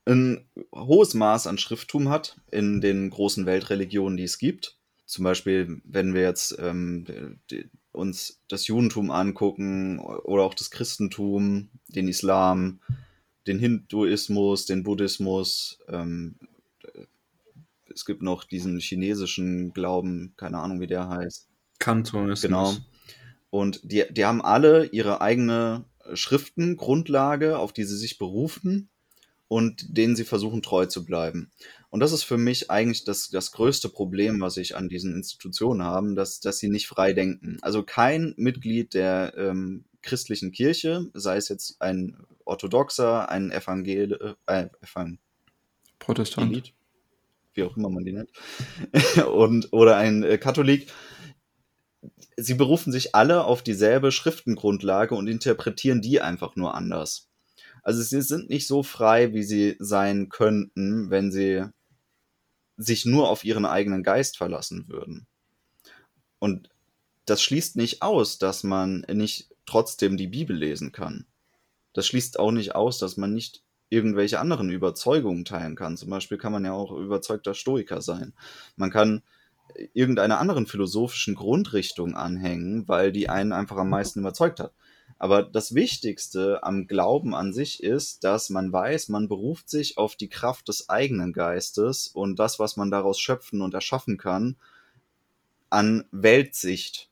[0.06, 4.78] ein hohes Maß an Schrifttum hat in den großen Weltreligionen, die es gibt.
[5.08, 11.70] Zum Beispiel, wenn wir jetzt ähm, die, uns das Judentum angucken oder auch das Christentum,
[11.88, 12.82] den Islam,
[13.48, 16.36] den Hinduismus, den Buddhismus, ähm,
[17.92, 21.48] es gibt noch diesen chinesischen Glauben, keine Ahnung, wie der heißt.
[21.80, 22.42] Kantonismus.
[22.42, 22.76] Genau.
[23.50, 28.90] Und die, die haben alle ihre eigene Schriftengrundlage, auf die sie sich berufen
[29.48, 31.52] und denen sie versuchen treu zu bleiben.
[31.90, 35.84] Und das ist für mich eigentlich das, das größte Problem, was ich an diesen Institutionen
[35.84, 37.58] habe, dass, dass sie nicht frei denken.
[37.62, 44.68] Also kein Mitglied der ähm, christlichen Kirche, sei es jetzt ein Orthodoxer, ein Evangel äh,
[44.82, 45.20] Evangel
[46.00, 46.74] Protestant
[47.56, 48.30] wie auch immer man die nennt,
[49.34, 50.88] und, oder ein äh, Katholik,
[52.38, 57.30] sie berufen sich alle auf dieselbe Schriftengrundlage und interpretieren die einfach nur anders.
[57.84, 61.66] Also sie sind nicht so frei, wie sie sein könnten, wenn sie
[62.78, 65.28] sich nur auf ihren eigenen Geist verlassen würden.
[66.40, 66.70] Und
[67.26, 71.26] das schließt nicht aus, dass man nicht trotzdem die Bibel lesen kann.
[71.94, 75.98] Das schließt auch nicht aus, dass man nicht irgendwelche anderen Überzeugungen teilen kann.
[75.98, 78.34] Zum Beispiel kann man ja auch überzeugter Stoiker sein.
[78.76, 79.24] Man kann
[79.94, 84.74] irgendeiner anderen philosophischen Grundrichtung anhängen, weil die einen einfach am meisten überzeugt hat.
[85.18, 90.16] Aber das Wichtigste am Glauben an sich ist, dass man weiß, man beruft sich auf
[90.16, 94.58] die Kraft des eigenen Geistes und das, was man daraus schöpfen und erschaffen kann,
[95.70, 97.10] an Weltsicht.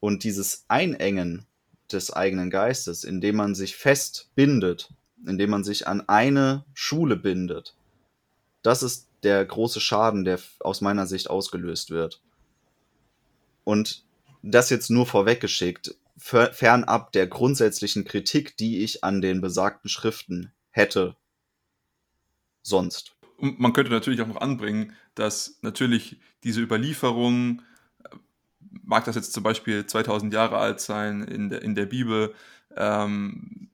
[0.00, 1.46] Und dieses Einengen
[1.92, 4.90] des eigenen Geistes, indem man sich fest bindet
[5.26, 7.74] indem man sich an eine Schule bindet.
[8.62, 12.20] Das ist der große Schaden, der aus meiner Sicht ausgelöst wird.
[13.64, 14.04] Und
[14.42, 21.16] das jetzt nur vorweggeschickt, fernab der grundsätzlichen Kritik, die ich an den besagten Schriften hätte.
[22.62, 23.16] Sonst.
[23.36, 27.62] Und man könnte natürlich auch noch anbringen, dass natürlich diese Überlieferung,
[28.04, 28.16] äh,
[28.82, 32.34] mag das jetzt zum Beispiel 2000 Jahre alt sein in der, in der Bibel,
[32.76, 33.70] ähm,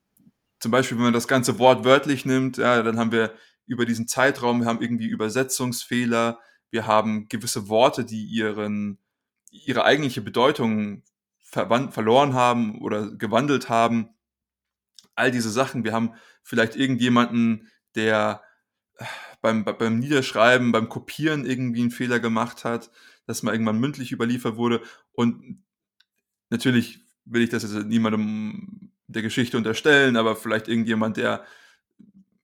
[0.61, 3.33] zum Beispiel, wenn man das ganze Wort wörtlich nimmt, ja, dann haben wir
[3.71, 8.99] über diesen Zeitraum, wir haben irgendwie Übersetzungsfehler, wir haben gewisse Worte, die ihren,
[9.51, 11.05] ihre eigentliche Bedeutung
[11.43, 14.11] verloren haben oder gewandelt haben.
[15.15, 15.85] all diese Sachen.
[15.85, 18.43] Wir haben vielleicht irgendjemanden, der
[18.97, 19.05] äh,
[19.41, 22.91] beim, beim Niederschreiben, beim Kopieren irgendwie einen Fehler gemacht hat,
[23.27, 24.83] dass mal irgendwann mündlich überliefert wurde.
[25.13, 25.63] Und
[26.49, 31.45] natürlich will ich das jetzt niemandem der Geschichte unterstellen, aber vielleicht irgendjemand, der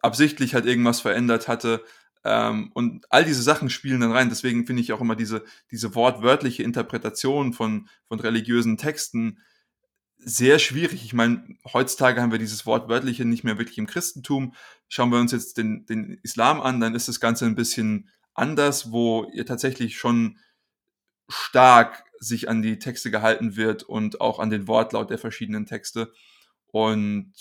[0.06, 1.84] absichtlich halt irgendwas verändert hatte.
[2.24, 4.28] Ähm, und all diese Sachen spielen dann rein.
[4.28, 9.38] Deswegen finde ich auch immer diese, diese wortwörtliche Interpretation von, von religiösen Texten
[10.18, 11.04] sehr schwierig.
[11.04, 14.54] Ich meine, heutzutage haben wir dieses Wortwörtliche nicht mehr wirklich im Christentum.
[14.88, 18.90] Schauen wir uns jetzt den, den Islam an, dann ist das Ganze ein bisschen anders,
[18.90, 20.38] wo ihr tatsächlich schon
[21.28, 26.12] stark sich an die Texte gehalten wird und auch an den Wortlaut der verschiedenen Texte.
[26.72, 27.32] Und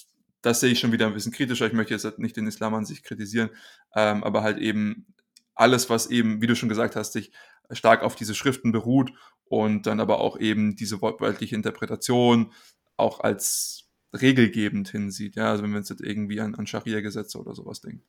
[0.46, 1.66] das sehe ich schon wieder ein bisschen kritischer.
[1.66, 3.50] Ich möchte jetzt nicht den Islam an sich kritisieren,
[3.96, 5.08] ähm, aber halt eben
[5.56, 7.32] alles, was eben, wie du schon gesagt hast, sich
[7.72, 9.12] stark auf diese Schriften beruht
[9.46, 12.52] und dann aber auch eben diese wortwörtliche Interpretation
[12.98, 15.36] auch als regelgebend hinsieht.
[15.36, 18.04] Ja, also wenn wir jetzt irgendwie an, an Scharia-Gesetze oder sowas denken.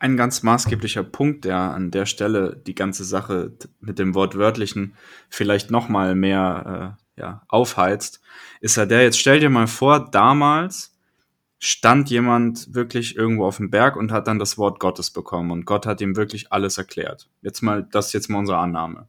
[0.00, 4.96] Ein ganz maßgeblicher Punkt, der an der Stelle die ganze Sache mit dem Wortwörtlichen
[5.30, 8.20] vielleicht noch mal mehr äh, ja, aufheizt,
[8.60, 10.93] ist ja der, jetzt stell dir mal vor, damals
[11.64, 15.64] stand jemand wirklich irgendwo auf dem Berg und hat dann das Wort Gottes bekommen und
[15.64, 17.30] Gott hat ihm wirklich alles erklärt.
[17.40, 19.08] Jetzt mal, das ist jetzt mal unsere Annahme.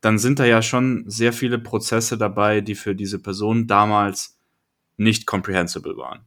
[0.00, 4.38] Dann sind da ja schon sehr viele Prozesse dabei, die für diese Person damals
[4.96, 6.20] nicht comprehensible waren.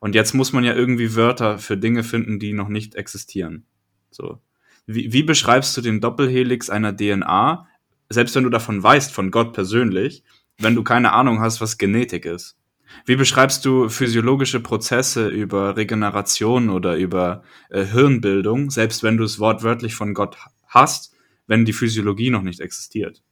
[0.00, 3.64] Und jetzt muss man ja irgendwie Wörter für Dinge finden, die noch nicht existieren.
[4.10, 4.40] So.
[4.86, 7.68] Wie, wie beschreibst du den Doppelhelix einer DNA,
[8.08, 10.24] selbst wenn du davon weißt, von Gott persönlich,
[10.58, 12.59] wenn du keine Ahnung hast, was Genetik ist?
[13.06, 19.38] Wie beschreibst du physiologische Prozesse über Regeneration oder über äh, Hirnbildung, selbst wenn du es
[19.38, 21.14] wortwörtlich von Gott hast,
[21.46, 23.22] wenn die Physiologie noch nicht existiert?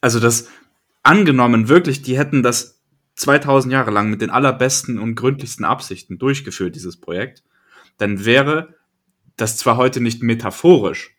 [0.00, 0.48] Also das
[1.02, 2.80] angenommen wirklich, die hätten das
[3.16, 7.42] 2000 Jahre lang mit den allerbesten und gründlichsten Absichten durchgeführt, dieses Projekt,
[7.96, 8.74] dann wäre
[9.36, 11.16] das zwar heute nicht metaphorisch,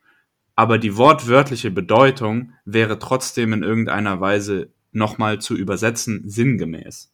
[0.56, 7.12] aber die wortwörtliche Bedeutung wäre trotzdem in irgendeiner Weise nochmal zu übersetzen sinngemäß.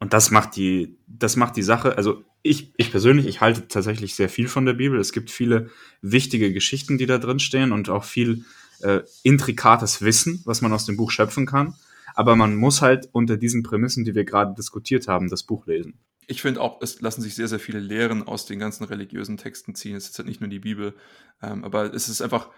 [0.00, 4.14] Und das macht die, das macht die Sache, also ich, ich persönlich, ich halte tatsächlich
[4.14, 4.98] sehr viel von der Bibel.
[4.98, 5.70] Es gibt viele
[6.02, 8.44] wichtige Geschichten, die da drin stehen und auch viel
[8.80, 11.74] äh, intrikates Wissen, was man aus dem Buch schöpfen kann.
[12.14, 15.98] Aber man muss halt unter diesen Prämissen, die wir gerade diskutiert haben, das Buch lesen.
[16.26, 19.74] Ich finde auch, es lassen sich sehr, sehr viele Lehren aus den ganzen religiösen Texten
[19.74, 19.96] ziehen.
[19.96, 20.94] Es ist halt nicht nur die Bibel,
[21.42, 22.50] ähm, aber es ist einfach,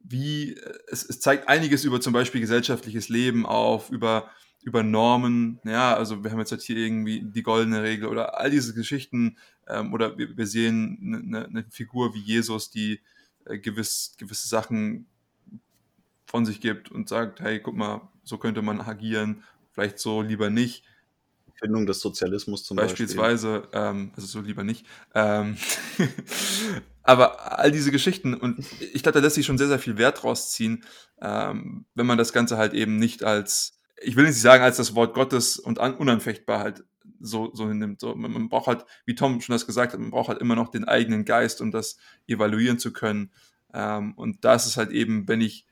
[0.00, 0.56] wie,
[0.88, 4.30] es, es zeigt einiges über zum Beispiel gesellschaftliches Leben auf, über
[4.66, 8.50] über Normen, ja, also wir haben jetzt halt hier irgendwie die goldene Regel oder all
[8.50, 9.36] diese Geschichten,
[9.68, 13.00] ähm, oder wir, wir sehen eine, ne, eine Figur wie Jesus, die
[13.44, 15.06] äh, gewiss, gewisse Sachen
[16.26, 20.50] von sich gibt und sagt, hey, guck mal, so könnte man agieren, vielleicht so lieber
[20.50, 20.82] nicht.
[21.54, 23.80] Findung des Sozialismus zum Beispielsweise, Beispiel.
[23.80, 24.84] ähm, also so lieber nicht.
[25.14, 25.56] Ähm,
[27.04, 30.24] aber all diese Geschichten, und ich glaube, da lässt sich schon sehr, sehr viel Wert
[30.24, 30.84] rausziehen,
[31.22, 34.94] ähm, wenn man das Ganze halt eben nicht als ich will nicht sagen, als das
[34.94, 36.84] Wort Gottes und an, unanfechtbar halt
[37.20, 38.00] so, so hinnimmt.
[38.00, 40.54] So, man, man, braucht halt, wie Tom schon das gesagt hat, man braucht halt immer
[40.54, 43.30] noch den eigenen Geist, um das evaluieren zu können.
[43.72, 45.66] Ähm, und da ist es halt eben, wenn ich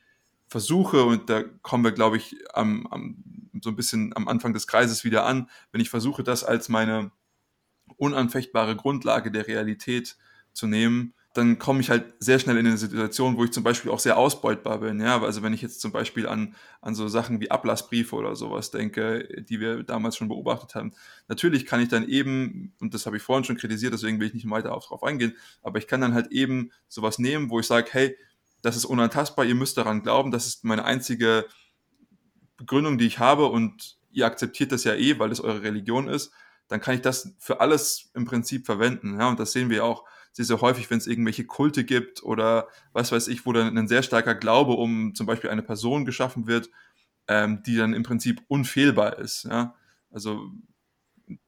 [0.48, 3.16] versuche, und da kommen wir, glaube ich, am, am,
[3.60, 7.10] so ein bisschen am Anfang des Kreises wieder an, wenn ich versuche, das als meine
[7.96, 10.16] unanfechtbare Grundlage der Realität
[10.52, 13.90] zu nehmen, dann komme ich halt sehr schnell in eine Situation, wo ich zum Beispiel
[13.90, 15.00] auch sehr ausbeutbar bin.
[15.00, 18.70] Ja, also wenn ich jetzt zum Beispiel an, an so Sachen wie Ablassbriefe oder sowas
[18.70, 20.92] denke, die wir damals schon beobachtet haben.
[21.26, 24.34] Natürlich kann ich dann eben, und das habe ich vorhin schon kritisiert, deswegen will ich
[24.34, 27.88] nicht weiter darauf eingehen, aber ich kann dann halt eben sowas nehmen, wo ich sage,
[27.90, 28.16] hey,
[28.62, 31.46] das ist unantastbar, ihr müsst daran glauben, das ist meine einzige
[32.56, 36.30] Begründung, die ich habe und ihr akzeptiert das ja eh, weil es eure Religion ist,
[36.68, 39.18] dann kann ich das für alles im Prinzip verwenden.
[39.18, 42.68] Ja, und das sehen wir auch sehr, sehr häufig, wenn es irgendwelche Kulte gibt oder
[42.92, 46.48] was weiß ich, wo dann ein sehr starker Glaube um zum Beispiel eine Person geschaffen
[46.48, 46.70] wird,
[47.28, 49.44] ähm, die dann im Prinzip unfehlbar ist.
[49.44, 49.76] Ja?
[50.10, 50.50] Also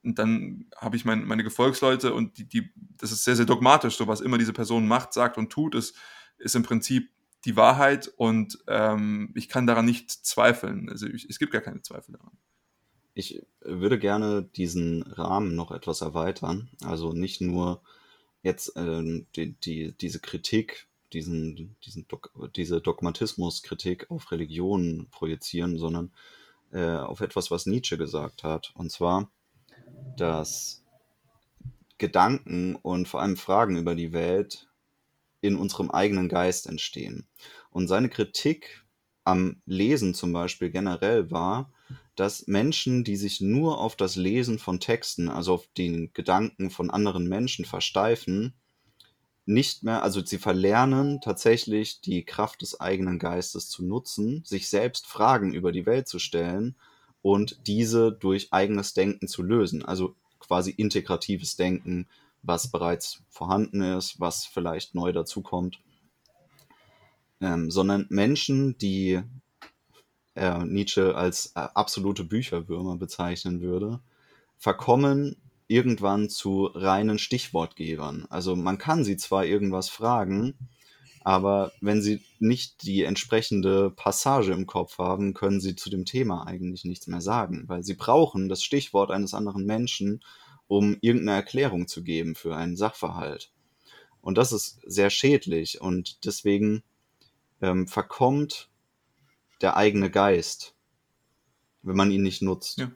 [0.04, 4.06] dann habe ich mein, meine Gefolgsleute und die, die, das ist sehr, sehr dogmatisch, so
[4.06, 5.96] was immer diese Person macht, sagt und tut, ist,
[6.38, 7.10] ist im Prinzip
[7.44, 10.88] die Wahrheit und ähm, ich kann daran nicht zweifeln.
[10.88, 12.38] Also ich, es gibt gar keine Zweifel daran.
[13.14, 16.68] Ich würde gerne diesen Rahmen noch etwas erweitern.
[16.84, 17.82] Also nicht nur
[18.46, 26.12] jetzt ähm, die, die, diese Kritik, diesen, diesen Dog diese Dogmatismuskritik auf Religionen projizieren, sondern
[26.72, 28.72] äh, auf etwas, was Nietzsche gesagt hat.
[28.74, 29.30] Und zwar,
[30.16, 30.84] dass
[31.98, 34.68] Gedanken und vor allem Fragen über die Welt
[35.40, 37.26] in unserem eigenen Geist entstehen.
[37.70, 38.84] Und seine Kritik
[39.24, 41.72] am Lesen zum Beispiel generell war,
[42.16, 46.90] dass Menschen, die sich nur auf das Lesen von Texten, also auf den Gedanken von
[46.90, 48.54] anderen Menschen versteifen,
[49.44, 55.06] nicht mehr, also sie verlernen tatsächlich die Kraft des eigenen Geistes zu nutzen, sich selbst
[55.06, 56.74] Fragen über die Welt zu stellen
[57.22, 59.84] und diese durch eigenes Denken zu lösen.
[59.84, 62.08] Also quasi integratives Denken,
[62.42, 65.80] was bereits vorhanden ist, was vielleicht neu dazukommt.
[67.40, 69.22] Ähm, sondern Menschen, die
[70.36, 74.00] äh, Nietzsche als äh, absolute Bücherwürmer bezeichnen würde,
[74.56, 75.36] verkommen
[75.68, 78.26] irgendwann zu reinen Stichwortgebern.
[78.30, 80.54] Also man kann sie zwar irgendwas fragen,
[81.24, 86.46] aber wenn sie nicht die entsprechende Passage im Kopf haben, können sie zu dem Thema
[86.46, 90.22] eigentlich nichts mehr sagen, weil sie brauchen das Stichwort eines anderen Menschen,
[90.68, 93.50] um irgendeine Erklärung zu geben für einen Sachverhalt.
[94.20, 96.84] Und das ist sehr schädlich und deswegen
[97.60, 98.68] ähm, verkommt
[99.60, 100.74] der eigene Geist,
[101.82, 102.78] wenn man ihn nicht nutzt.
[102.78, 102.90] Ja.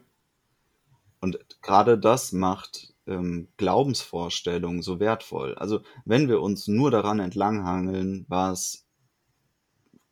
[1.19, 5.55] Und gerade das macht ähm, Glaubensvorstellungen so wertvoll.
[5.55, 8.85] Also wenn wir uns nur daran entlanghangeln, was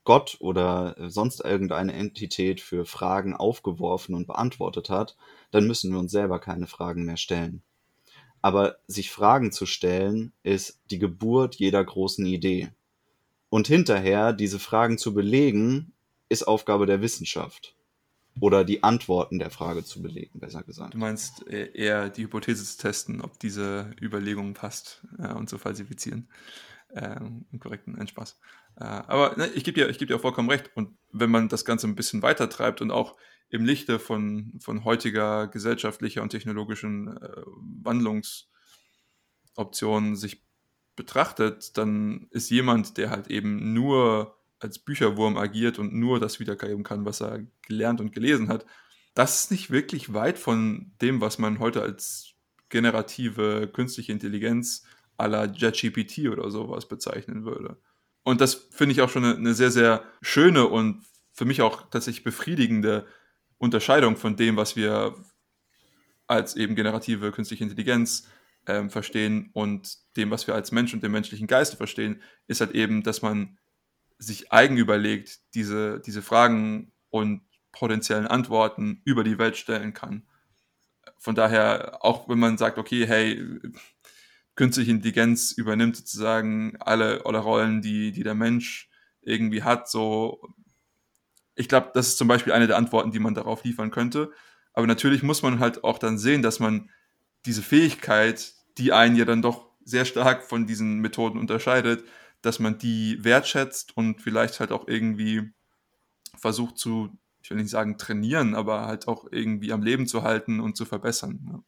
[0.04, 5.16] Gott oder sonst irgendeine Entität für Fragen aufgeworfen und beantwortet hat,
[5.52, 7.62] dann müssen wir uns selber keine Fragen mehr stellen.
[8.42, 12.72] Aber sich Fragen zu stellen, ist die Geburt jeder großen Idee.
[13.50, 15.94] Und hinterher diese Fragen zu belegen,
[16.30, 17.76] ist Aufgabe der Wissenschaft.
[18.42, 20.94] Oder die Antworten der Frage zu belegen, besser gesagt.
[20.94, 25.58] Du meinst äh, eher die Hypothese zu testen, ob diese Überlegung passt äh, und zu
[25.58, 26.30] falsifizieren.
[26.94, 28.40] Ähm, korrekten Einspaß.
[28.78, 30.72] Äh, aber ne, ich gebe dir, geb dir auch vollkommen recht.
[30.76, 33.18] Und wenn man das Ganze ein bisschen weiter treibt und auch
[33.50, 37.42] im Lichte von, von heutiger gesellschaftlicher und technologischen äh,
[37.84, 40.46] Wandlungsoptionen sich
[40.96, 46.84] betrachtet, dann ist jemand, der halt eben nur als Bücherwurm agiert und nur das wiedergeben
[46.84, 48.66] kann, was er gelernt und gelesen hat,
[49.14, 52.34] das ist nicht wirklich weit von dem, was man heute als
[52.70, 54.86] generative künstliche Intelligenz
[55.18, 57.78] à la JetGPT oder sowas bezeichnen würde.
[58.24, 62.24] Und das finde ich auch schon eine, sehr, sehr schöne und für mich auch tatsächlich
[62.24, 63.06] befriedigende
[63.58, 65.16] Unterscheidung von dem, was wir
[66.28, 68.28] als eben generative künstliche Intelligenz
[68.68, 72.72] ähm, verstehen und dem, was wir als Mensch und dem menschlichen Geist verstehen, ist halt
[72.72, 73.58] eben, dass man
[74.20, 80.28] sich eigen überlegt, diese, diese Fragen und potenziellen Antworten über die Welt stellen kann.
[81.18, 83.44] Von daher, auch wenn man sagt, okay, hey,
[84.56, 88.90] künstliche Intelligenz übernimmt sozusagen alle, alle Rollen, die, die der Mensch
[89.22, 90.42] irgendwie hat, so,
[91.56, 94.32] ich glaube, das ist zum Beispiel eine der Antworten, die man darauf liefern könnte.
[94.74, 96.90] Aber natürlich muss man halt auch dann sehen, dass man
[97.46, 102.04] diese Fähigkeit, die einen ja dann doch sehr stark von diesen Methoden unterscheidet,
[102.42, 105.52] dass man die wertschätzt und vielleicht halt auch irgendwie
[106.38, 107.10] versucht zu,
[107.42, 110.86] ich will nicht sagen trainieren, aber halt auch irgendwie am Leben zu halten und zu
[110.86, 111.40] verbessern.
[111.48, 111.64] Ja.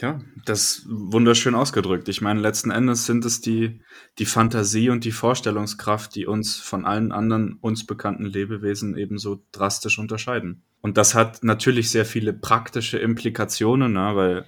[0.00, 2.08] Ja, das wunderschön ausgedrückt.
[2.08, 3.80] Ich meine, letzten Endes sind es die,
[4.18, 9.98] die Fantasie und die Vorstellungskraft, die uns von allen anderen uns bekannten Lebewesen ebenso drastisch
[9.98, 10.62] unterscheiden.
[10.80, 14.46] Und das hat natürlich sehr viele praktische Implikationen, ne, weil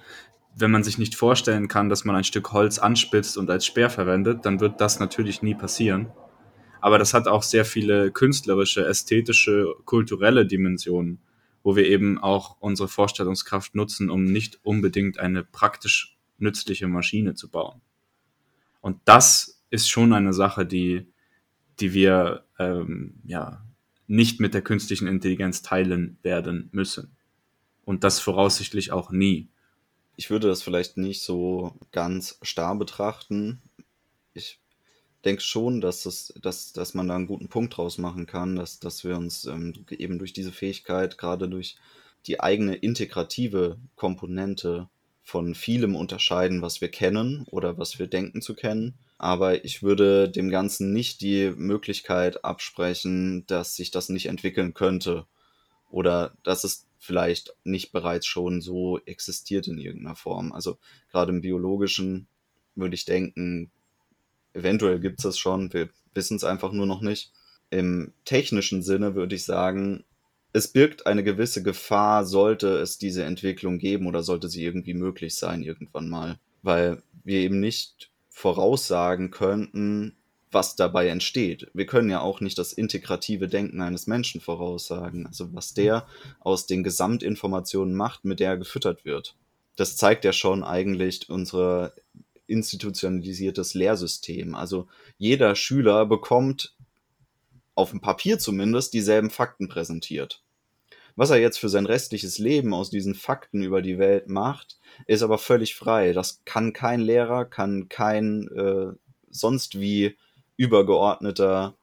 [0.55, 3.89] wenn man sich nicht vorstellen kann, dass man ein Stück Holz anspitzt und als Speer
[3.89, 6.11] verwendet, dann wird das natürlich nie passieren.
[6.81, 11.19] Aber das hat auch sehr viele künstlerische, ästhetische, kulturelle Dimensionen,
[11.63, 17.49] wo wir eben auch unsere Vorstellungskraft nutzen, um nicht unbedingt eine praktisch nützliche Maschine zu
[17.49, 17.81] bauen.
[18.81, 21.07] Und das ist schon eine Sache, die,
[21.79, 23.63] die wir ähm, ja,
[24.07, 27.15] nicht mit der künstlichen Intelligenz teilen werden müssen.
[27.85, 29.49] Und das voraussichtlich auch nie
[30.15, 33.61] ich würde das vielleicht nicht so ganz starr betrachten.
[34.33, 34.59] Ich
[35.25, 38.79] denke schon, dass, das, dass, dass man da einen guten Punkt draus machen kann, dass,
[38.79, 41.77] dass wir uns ähm, eben durch diese Fähigkeit, gerade durch
[42.27, 44.89] die eigene integrative Komponente
[45.23, 48.95] von vielem unterscheiden, was wir kennen oder was wir denken zu kennen.
[49.17, 55.25] Aber ich würde dem Ganzen nicht die Möglichkeit absprechen, dass sich das nicht entwickeln könnte
[55.89, 60.53] oder dass es vielleicht nicht bereits schon so existiert in irgendeiner Form.
[60.53, 60.77] Also
[61.11, 62.27] gerade im biologischen
[62.75, 63.71] würde ich denken,
[64.53, 67.31] eventuell gibt es das schon, wir wissen es einfach nur noch nicht.
[67.71, 70.03] Im technischen Sinne würde ich sagen,
[70.53, 75.35] es birgt eine gewisse Gefahr, sollte es diese Entwicklung geben oder sollte sie irgendwie möglich
[75.35, 80.17] sein irgendwann mal, weil wir eben nicht voraussagen könnten,
[80.51, 81.69] was dabei entsteht.
[81.73, 86.07] Wir können ja auch nicht das integrative Denken eines Menschen voraussagen, also was der
[86.39, 89.35] aus den Gesamtinformationen macht, mit der er gefüttert wird.
[89.75, 91.93] Das zeigt ja schon eigentlich unsere
[92.47, 94.55] institutionalisiertes Lehrsystem.
[94.55, 94.87] Also
[95.17, 96.75] jeder Schüler bekommt
[97.75, 100.43] auf dem Papier zumindest dieselben Fakten präsentiert.
[101.15, 105.23] Was er jetzt für sein restliches Leben aus diesen Fakten über die Welt macht, ist
[105.23, 106.13] aber völlig frei.
[106.13, 108.93] Das kann kein Lehrer, kann kein äh,
[109.29, 110.17] sonst wie
[110.61, 111.75] übergeordneter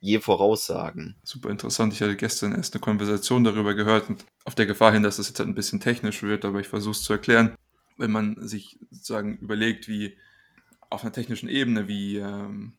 [0.00, 1.14] je voraussagen.
[1.22, 1.92] Super interessant.
[1.92, 5.28] Ich hatte gestern erst eine Konversation darüber gehört und auf der Gefahr hin, dass das
[5.28, 7.54] jetzt halt ein bisschen technisch wird, aber ich versuche es zu erklären.
[7.98, 10.16] Wenn man sich sozusagen überlegt, wie
[10.90, 12.74] auf einer technischen Ebene, wie ähm,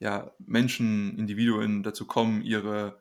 [0.00, 2.98] ja, Menschen, Individuen dazu kommen, ihre,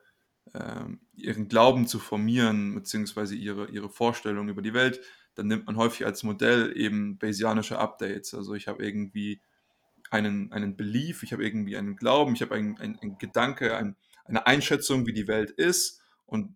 [0.54, 5.00] ähm, ihren Glauben zu formieren, beziehungsweise ihre, ihre Vorstellung über die Welt,
[5.34, 8.36] dann nimmt man häufig als Modell eben Bayesianische Updates.
[8.36, 9.42] Also ich habe irgendwie
[10.12, 13.96] einen, einen Belief, ich habe irgendwie einen Glauben, ich habe einen, einen, einen Gedanke, ein,
[14.26, 16.56] eine Einschätzung, wie die Welt ist und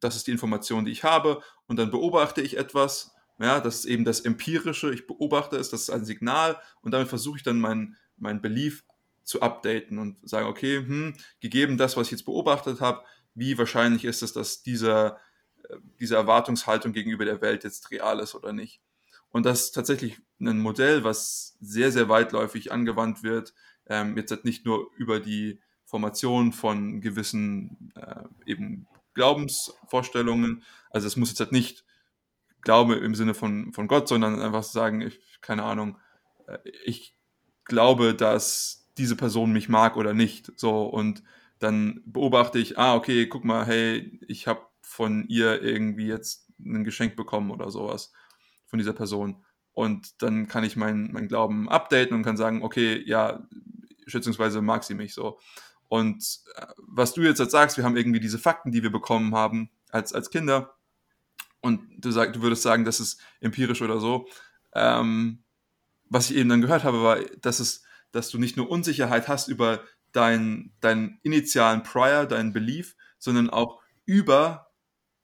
[0.00, 3.84] das ist die Information, die ich habe und dann beobachte ich etwas, ja, das ist
[3.86, 7.60] eben das Empirische, ich beobachte es, das ist ein Signal und damit versuche ich dann
[7.60, 8.84] mein, mein Belief
[9.24, 14.04] zu updaten und sagen, okay, hm, gegeben das, was ich jetzt beobachtet habe, wie wahrscheinlich
[14.04, 15.18] ist es, dass dieser,
[15.68, 18.80] äh, diese Erwartungshaltung gegenüber der Welt jetzt real ist oder nicht.
[19.30, 23.54] Und das ist tatsächlich ein Modell, was sehr, sehr weitläufig angewandt wird.
[23.86, 30.62] Ähm, jetzt halt nicht nur über die Formation von gewissen äh, eben Glaubensvorstellungen.
[30.90, 31.84] Also es muss jetzt halt nicht
[32.60, 35.98] Glaube im Sinne von, von Gott, sondern einfach sagen, ich, keine Ahnung,
[36.46, 37.14] äh, ich
[37.64, 40.52] glaube, dass diese Person mich mag oder nicht.
[40.56, 41.22] So, und
[41.58, 46.84] dann beobachte ich, ah, okay, guck mal, hey, ich habe von ihr irgendwie jetzt ein
[46.84, 48.12] Geschenk bekommen oder sowas
[48.68, 49.44] von dieser Person.
[49.72, 53.46] Und dann kann ich meinen mein Glauben updaten und kann sagen, okay, ja,
[54.06, 55.38] schätzungsweise mag sie mich so.
[55.88, 59.34] Und äh, was du jetzt, jetzt sagst, wir haben irgendwie diese Fakten, die wir bekommen
[59.34, 60.74] haben als, als Kinder.
[61.60, 64.28] Und du, sag, du würdest sagen, das ist empirisch oder so.
[64.74, 65.42] Ähm,
[66.04, 69.48] was ich eben dann gehört habe, war, dass, es, dass du nicht nur Unsicherheit hast
[69.48, 69.80] über
[70.12, 74.70] deinen dein initialen Prior, deinen Belief, sondern auch über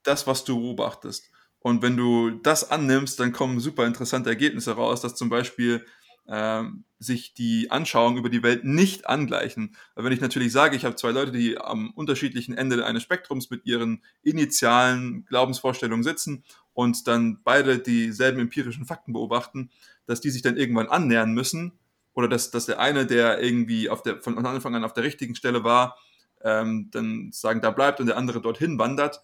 [0.03, 1.31] das, was du beobachtest.
[1.65, 5.83] Und wenn du das annimmst, dann kommen super interessante Ergebnisse raus, dass zum Beispiel
[6.29, 9.75] ähm, sich die Anschauungen über die Welt nicht angleichen.
[9.95, 13.49] Weil wenn ich natürlich sage, ich habe zwei Leute, die am unterschiedlichen Ende eines Spektrums
[13.49, 16.45] mit ihren initialen Glaubensvorstellungen sitzen
[16.75, 19.71] und dann beide dieselben empirischen Fakten beobachten,
[20.05, 21.79] dass die sich dann irgendwann annähern müssen
[22.13, 25.35] oder dass, dass der eine, der irgendwie auf der, von Anfang an auf der richtigen
[25.35, 25.97] Stelle war,
[26.43, 29.23] ähm, dann sagen, da bleibt und der andere dorthin wandert,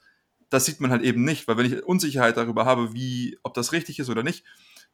[0.50, 3.72] das sieht man halt eben nicht, weil wenn ich Unsicherheit darüber habe, wie, ob das
[3.72, 4.44] richtig ist oder nicht,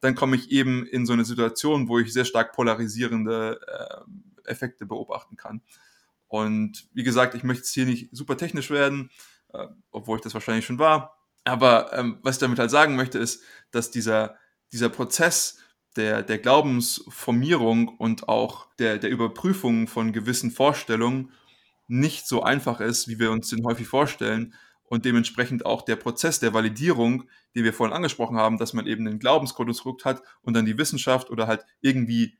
[0.01, 4.87] dann komme ich eben in so eine Situation, wo ich sehr stark polarisierende äh, Effekte
[4.87, 5.63] beobachten kann.
[6.29, 9.11] Und wie gesagt, ich möchte jetzt hier nicht super technisch werden,
[9.53, 11.17] äh, obwohl ich das wahrscheinlich schon war.
[11.45, 14.37] Aber ähm, was ich damit halt sagen möchte, ist, dass dieser,
[14.73, 15.59] dieser Prozess
[15.97, 21.33] der, der Glaubensformierung und auch der, der Überprüfung von gewissen Vorstellungen
[21.89, 24.55] nicht so einfach ist, wie wir uns den häufig vorstellen,
[24.89, 27.24] und dementsprechend auch der Prozess der Validierung,
[27.55, 31.30] den wir vorhin angesprochen haben, dass man eben ein Glaubenskonstrukt hat und dann die Wissenschaft
[31.30, 32.39] oder halt irgendwie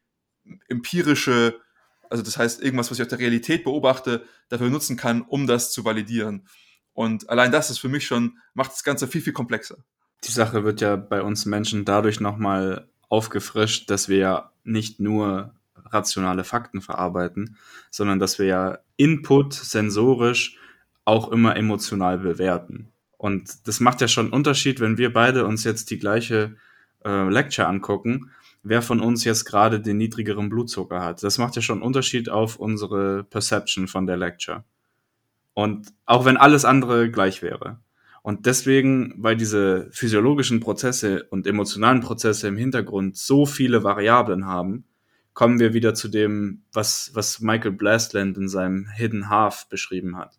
[0.69, 1.61] empirische,
[2.09, 5.73] also das heißt irgendwas, was ich aus der Realität beobachte, dafür nutzen kann, um das
[5.73, 6.47] zu validieren.
[6.93, 9.77] Und allein das ist für mich schon, macht das Ganze viel, viel komplexer.
[10.25, 15.55] Die Sache wird ja bei uns Menschen dadurch nochmal aufgefrischt, dass wir ja nicht nur
[15.85, 17.57] rationale Fakten verarbeiten,
[17.91, 20.59] sondern dass wir ja Input sensorisch
[21.07, 22.93] auch immer emotional bewerten.
[23.17, 26.57] Und das macht ja schon einen Unterschied, wenn wir beide uns jetzt die gleiche
[27.05, 28.31] äh, Lecture angucken,
[28.63, 31.23] wer von uns jetzt gerade den niedrigeren Blutzucker hat.
[31.23, 34.65] Das macht ja schon einen Unterschied auf unsere Perception von der Lecture.
[35.55, 37.79] Und auch wenn alles andere gleich wäre.
[38.23, 44.85] Und deswegen, weil diese physiologischen Prozesse und emotionalen Prozesse im Hintergrund so viele Variablen haben,
[45.33, 50.37] kommen wir wieder zu dem, was, was Michael Blastland in seinem Hidden Half beschrieben hat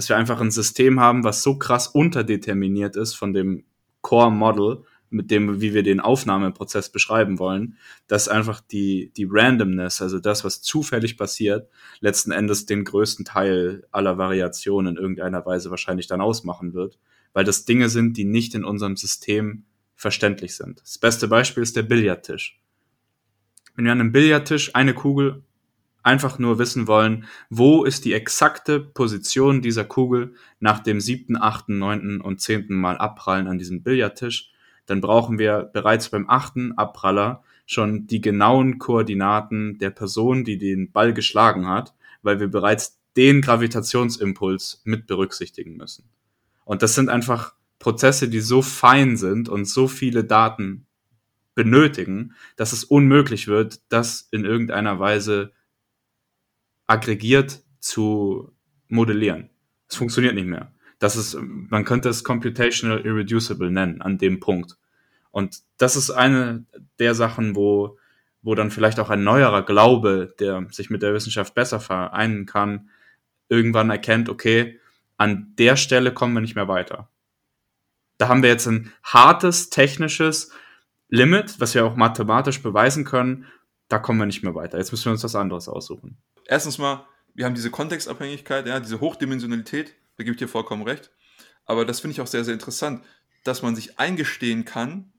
[0.00, 3.64] dass wir einfach ein System haben, was so krass unterdeterminiert ist von dem
[4.00, 7.76] Core Model, mit dem, wie wir den Aufnahmeprozess beschreiben wollen,
[8.06, 11.68] dass einfach die, die Randomness, also das, was zufällig passiert,
[12.00, 16.98] letzten Endes den größten Teil aller Variationen in irgendeiner Weise wahrscheinlich dann ausmachen wird,
[17.34, 19.64] weil das Dinge sind, die nicht in unserem System
[19.96, 20.80] verständlich sind.
[20.80, 22.58] Das beste Beispiel ist der Billardtisch.
[23.76, 25.42] Wenn wir an einem Billardtisch eine Kugel
[26.02, 31.78] einfach nur wissen wollen, wo ist die exakte Position dieser Kugel nach dem siebten, achten,
[31.78, 34.50] neunten und zehnten Mal abprallen an diesem Billardtisch,
[34.86, 40.90] dann brauchen wir bereits beim achten Abpraller schon die genauen Koordinaten der Person, die den
[40.90, 46.08] Ball geschlagen hat, weil wir bereits den Gravitationsimpuls mit berücksichtigen müssen.
[46.64, 50.86] Und das sind einfach Prozesse, die so fein sind und so viele Daten
[51.54, 55.52] benötigen, dass es unmöglich wird, das in irgendeiner Weise
[56.90, 58.52] aggregiert zu
[58.88, 59.48] modellieren.
[59.88, 60.72] Es funktioniert nicht mehr.
[60.98, 64.76] Das ist, man könnte es computational irreducible nennen an dem Punkt.
[65.30, 66.64] Und das ist eine
[66.98, 67.96] der Sachen, wo,
[68.42, 72.90] wo dann vielleicht auch ein neuerer Glaube, der sich mit der Wissenschaft besser vereinen kann,
[73.48, 74.80] irgendwann erkennt, okay,
[75.16, 77.08] an der Stelle kommen wir nicht mehr weiter.
[78.18, 80.50] Da haben wir jetzt ein hartes technisches
[81.08, 83.46] Limit, was wir auch mathematisch beweisen können.
[83.88, 84.78] Da kommen wir nicht mehr weiter.
[84.78, 86.18] Jetzt müssen wir uns was anderes aussuchen.
[86.50, 91.12] Erstens mal, wir haben diese Kontextabhängigkeit, ja, diese Hochdimensionalität, da gebe ich dir vollkommen recht.
[91.64, 93.04] Aber das finde ich auch sehr, sehr interessant,
[93.44, 95.12] dass man sich eingestehen kann,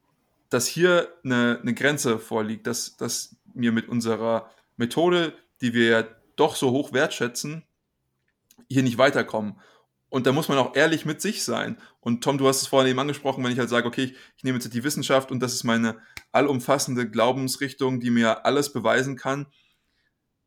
[0.50, 6.04] dass hier eine, eine Grenze vorliegt, dass, dass wir mit unserer Methode, die wir ja
[6.36, 7.64] doch so hoch wertschätzen,
[8.68, 9.56] hier nicht weiterkommen.
[10.10, 11.78] Und da muss man auch ehrlich mit sich sein.
[12.02, 14.44] Und Tom, du hast es vorhin eben angesprochen, wenn ich halt sage, okay, ich, ich
[14.44, 16.02] nehme jetzt die Wissenschaft und das ist meine
[16.34, 19.48] allumfassende Glaubensrichtung, die mir alles beweisen kann.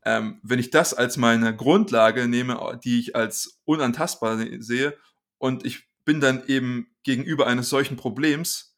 [0.04, 4.96] Ähm, wenn ich das als meine Grundlage nehme, die ich als unantastbar sehe
[5.38, 8.76] und ich bin dann eben gegenüber eines solchen Problems,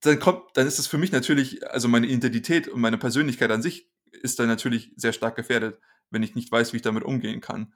[0.00, 3.62] dann kommt, dann ist es für mich natürlich, also meine Identität und meine Persönlichkeit an
[3.62, 7.40] sich ist dann natürlich sehr stark gefährdet, wenn ich nicht weiß, wie ich damit umgehen
[7.40, 7.72] kann.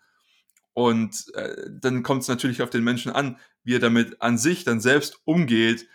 [0.75, 4.65] Und äh, dann kommt es natürlich auf den Menschen an, wie er damit an sich
[4.65, 5.87] dann selbst umgeht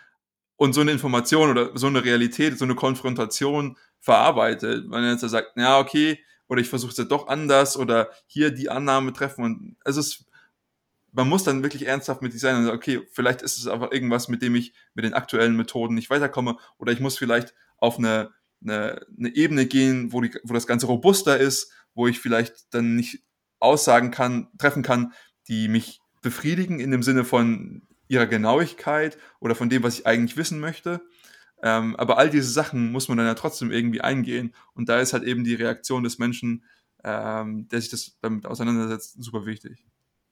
[0.56, 4.86] und so eine Information oder so eine Realität, so eine Konfrontation verarbeitet.
[4.88, 8.50] Wenn er jetzt sagt, ja, okay, oder ich versuche es ja doch anders oder hier
[8.50, 10.24] die Annahme treffen und es ist,
[11.12, 14.28] man muss dann wirklich ernsthaft mit sein und sagen, okay, vielleicht ist es einfach irgendwas,
[14.28, 18.30] mit dem ich mit den aktuellen Methoden nicht weiterkomme oder ich muss vielleicht auf eine,
[18.62, 22.96] eine, eine Ebene gehen, wo, die, wo das Ganze robuster ist, wo ich vielleicht dann
[22.96, 23.22] nicht
[23.60, 25.12] Aussagen kann, treffen kann,
[25.48, 30.36] die mich befriedigen in dem Sinne von ihrer Genauigkeit oder von dem, was ich eigentlich
[30.36, 31.00] wissen möchte.
[31.62, 34.54] Ähm, aber all diese Sachen muss man dann ja trotzdem irgendwie eingehen.
[34.74, 36.64] Und da ist halt eben die Reaktion des Menschen,
[37.04, 39.84] ähm, der sich das damit auseinandersetzt, super wichtig.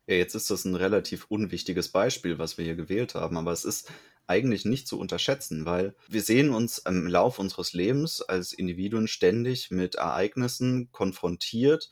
[0.09, 3.65] Ja, jetzt ist das ein relativ unwichtiges Beispiel, was wir hier gewählt haben, aber es
[3.65, 3.91] ist
[4.29, 9.71] eigentlich nicht zu unterschätzen, weil wir sehen uns im Lauf unseres Lebens als Individuen ständig
[9.71, 11.91] mit Ereignissen konfrontiert,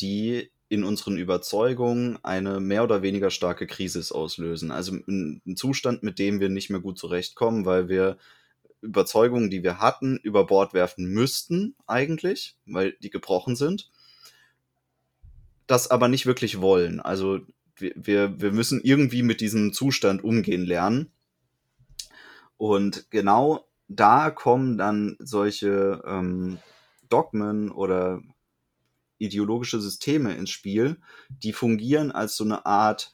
[0.00, 4.70] die in unseren Überzeugungen eine mehr oder weniger starke Krise auslösen.
[4.70, 8.18] Also ein Zustand, mit dem wir nicht mehr gut zurechtkommen, weil wir
[8.84, 13.90] Überzeugungen, die wir hatten, über Bord werfen müssten eigentlich, weil die gebrochen sind,
[15.66, 17.00] das aber nicht wirklich wollen.
[17.00, 17.40] Also
[17.76, 21.10] wir, wir, wir müssen irgendwie mit diesem Zustand umgehen lernen.
[22.56, 26.58] Und genau da kommen dann solche ähm,
[27.08, 28.22] Dogmen oder
[29.18, 33.12] ideologische Systeme ins Spiel, die fungieren als so eine Art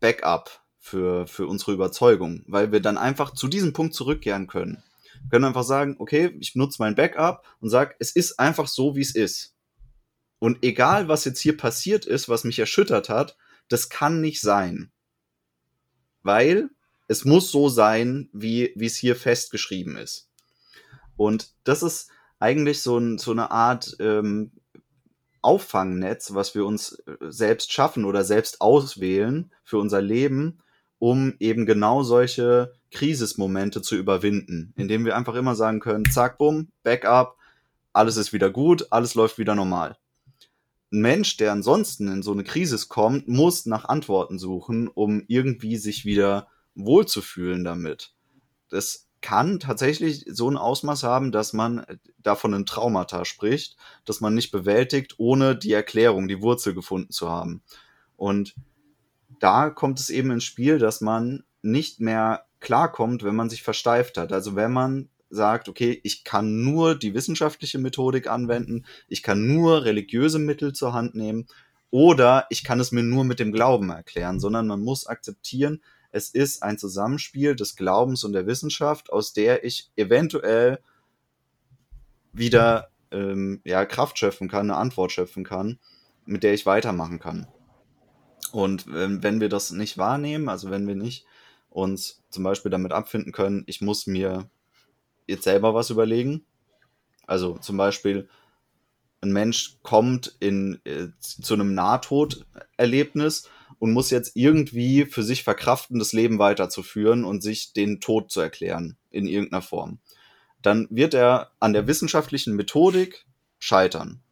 [0.00, 4.82] Backup für, für unsere Überzeugung, weil wir dann einfach zu diesem Punkt zurückkehren können.
[5.30, 9.02] Können einfach sagen, okay, ich nutze mein Backup und sage, es ist einfach so, wie
[9.02, 9.54] es ist.
[10.38, 13.36] Und egal, was jetzt hier passiert ist, was mich erschüttert hat,
[13.68, 14.92] das kann nicht sein.
[16.22, 16.70] Weil
[17.08, 20.28] es muss so sein, wie, wie es hier festgeschrieben ist.
[21.16, 24.52] Und das ist eigentlich so, ein, so eine Art ähm,
[25.40, 30.58] Auffangnetz, was wir uns äh, selbst schaffen oder selbst auswählen für unser Leben,
[30.98, 36.68] um eben genau solche Krisismomente zu überwinden, indem wir einfach immer sagen können, zack, bumm,
[36.82, 37.36] Backup,
[37.92, 39.96] alles ist wieder gut, alles läuft wieder normal.
[40.92, 45.76] Ein Mensch, der ansonsten in so eine Krise kommt, muss nach Antworten suchen, um irgendwie
[45.76, 48.12] sich wieder wohlzufühlen damit.
[48.68, 51.84] Das kann tatsächlich so ein Ausmaß haben, dass man
[52.18, 57.28] davon ein Traumata spricht, dass man nicht bewältigt, ohne die Erklärung, die Wurzel gefunden zu
[57.28, 57.62] haben.
[58.16, 58.54] Und
[59.40, 64.18] da kommt es eben ins Spiel, dass man nicht mehr klarkommt, wenn man sich versteift
[64.18, 64.32] hat.
[64.32, 69.84] Also wenn man sagt, okay, ich kann nur die wissenschaftliche Methodik anwenden, ich kann nur
[69.84, 71.46] religiöse Mittel zur Hand nehmen
[71.90, 76.30] oder ich kann es mir nur mit dem Glauben erklären, sondern man muss akzeptieren, es
[76.30, 80.78] ist ein Zusammenspiel des Glaubens und der Wissenschaft, aus der ich eventuell
[82.32, 85.78] wieder ähm, ja, Kraft schöpfen kann, eine Antwort schöpfen kann,
[86.24, 87.46] mit der ich weitermachen kann.
[88.52, 91.26] Und wenn, wenn wir das nicht wahrnehmen, also wenn wir nicht
[91.76, 94.48] uns zum Beispiel damit abfinden können, ich muss mir
[95.26, 96.46] jetzt selber was überlegen.
[97.26, 98.28] Also zum Beispiel,
[99.20, 105.98] ein Mensch kommt in, äh, zu einem Nahtoderlebnis und muss jetzt irgendwie für sich verkraften,
[105.98, 109.98] das Leben weiterzuführen und sich den Tod zu erklären in irgendeiner Form.
[110.62, 113.26] Dann wird er an der wissenschaftlichen Methodik
[113.58, 114.22] scheitern.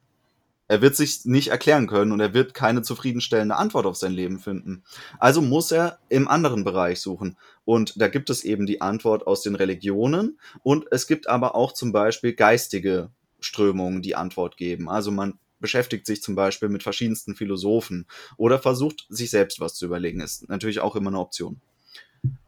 [0.67, 4.39] Er wird sich nicht erklären können und er wird keine zufriedenstellende Antwort auf sein Leben
[4.39, 4.83] finden.
[5.19, 7.37] Also muss er im anderen Bereich suchen.
[7.65, 11.73] Und da gibt es eben die Antwort aus den Religionen und es gibt aber auch
[11.73, 13.11] zum Beispiel geistige
[13.41, 14.89] Strömungen, die Antwort geben.
[14.89, 18.07] Also man beschäftigt sich zum Beispiel mit verschiedensten Philosophen
[18.37, 20.21] oder versucht, sich selbst was zu überlegen.
[20.21, 21.61] Ist natürlich auch immer eine Option.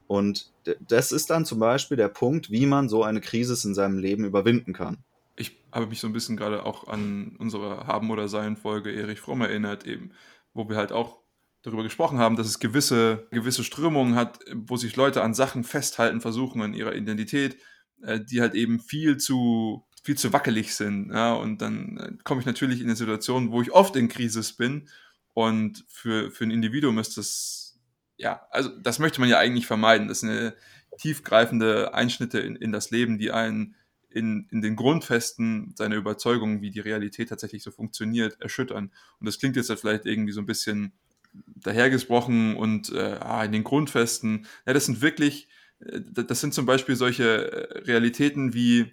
[0.06, 3.98] Und das ist dann zum Beispiel der Punkt, wie man so eine Krise in seinem
[3.98, 4.98] Leben überwinden kann.
[5.36, 9.20] Ich habe mich so ein bisschen gerade auch an unsere Haben oder Sein Folge Erich
[9.20, 10.12] Fromm erinnert, eben,
[10.54, 11.18] wo wir halt auch
[11.62, 16.20] darüber gesprochen haben, dass es gewisse, gewisse Strömungen hat, wo sich Leute an Sachen festhalten
[16.20, 17.56] versuchen, an ihrer Identität,
[18.02, 21.10] äh, die halt eben viel zu, viel zu wackelig sind.
[21.10, 21.34] Ja?
[21.34, 24.88] Und dann äh, komme ich natürlich in eine Situation, wo ich oft in Krise bin.
[25.34, 27.78] Und für, für ein Individuum ist das,
[28.16, 30.08] ja, also das möchte man ja eigentlich vermeiden.
[30.08, 30.54] Das sind
[30.98, 33.74] tiefgreifende Einschnitte in, in das Leben, die einen
[34.16, 38.90] in, in den Grundfesten seiner Überzeugung, wie die Realität tatsächlich so funktioniert, erschüttern.
[39.20, 40.92] Und das klingt jetzt halt vielleicht irgendwie so ein bisschen
[41.34, 44.46] dahergesprochen und äh, ah, in den Grundfesten.
[44.66, 45.48] Ja, das sind wirklich,
[45.80, 48.92] äh, das sind zum Beispiel solche äh, Realitäten wie,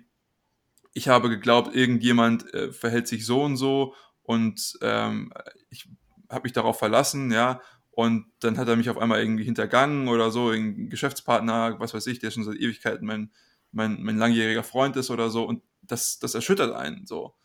[0.93, 5.32] ich habe geglaubt, irgendjemand äh, verhält sich so und so und ähm,
[5.69, 5.88] ich
[6.30, 7.61] habe mich darauf verlassen, ja,
[7.91, 12.07] und dann hat er mich auf einmal irgendwie hintergangen oder so, ein Geschäftspartner, was weiß
[12.07, 13.32] ich, der schon seit Ewigkeiten mein,
[13.74, 17.36] mein, mein langjähriger Freund ist oder so und das, das erschüttert einen so.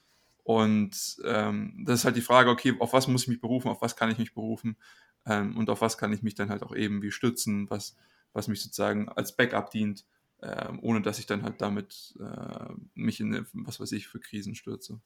[0.44, 3.82] Und ähm, das ist halt die Frage, okay, auf was muss ich mich berufen, auf
[3.82, 4.76] was kann ich mich berufen
[5.26, 7.96] ähm, und auf was kann ich mich dann halt auch eben wie stützen, was,
[8.32, 10.06] was mich sozusagen als Backup dient,
[10.40, 14.54] äh, ohne dass ich dann halt damit äh, mich in, was weiß ich, für Krisen
[14.54, 15.00] stürze.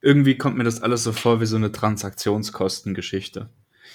[0.00, 3.50] Irgendwie kommt mir das alles so vor wie so eine Transaktionskostengeschichte.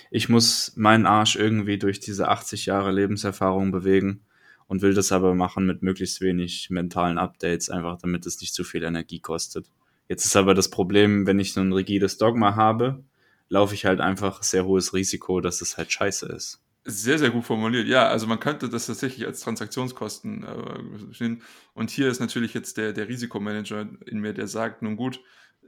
[0.10, 4.27] Ich muss meinen Arsch irgendwie durch diese 80 Jahre Lebenserfahrung bewegen
[4.68, 8.64] und will das aber machen mit möglichst wenig mentalen Updates, einfach damit es nicht zu
[8.64, 9.68] viel Energie kostet.
[10.08, 13.04] Jetzt ist aber das Problem, wenn ich so ein rigides Dogma habe,
[13.50, 16.62] laufe ich halt einfach sehr hohes Risiko, dass es halt scheiße ist.
[16.90, 17.88] Sehr, sehr gut formuliert.
[17.88, 21.42] Ja, also man könnte das tatsächlich als Transaktionskosten äh, sehen.
[21.74, 25.20] Und hier ist natürlich jetzt der, der Risikomanager in mir, der sagt, nun gut,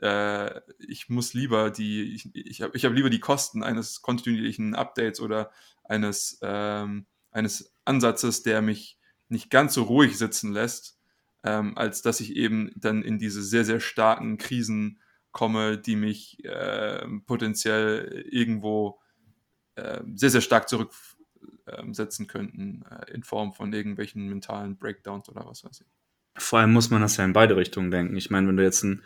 [0.02, 4.76] äh, ich muss lieber die, ich, ich habe ich hab lieber die Kosten eines kontinuierlichen
[4.76, 5.52] Updates oder
[5.84, 10.98] eines, ähm, eines Ansatzes, der mich nicht ganz so ruhig sitzen lässt,
[11.44, 15.00] ähm, als dass ich eben dann in diese sehr, sehr starken Krisen
[15.32, 19.00] komme, die mich äh, potenziell irgendwo
[19.76, 22.84] äh, sehr, sehr stark zurücksetzen äh, könnten,
[23.14, 25.88] in Form von irgendwelchen mentalen Breakdowns oder was weiß ich.
[26.42, 28.16] Vor allem muss man das ja in beide Richtungen denken.
[28.16, 29.04] Ich meine, wenn du jetzt ein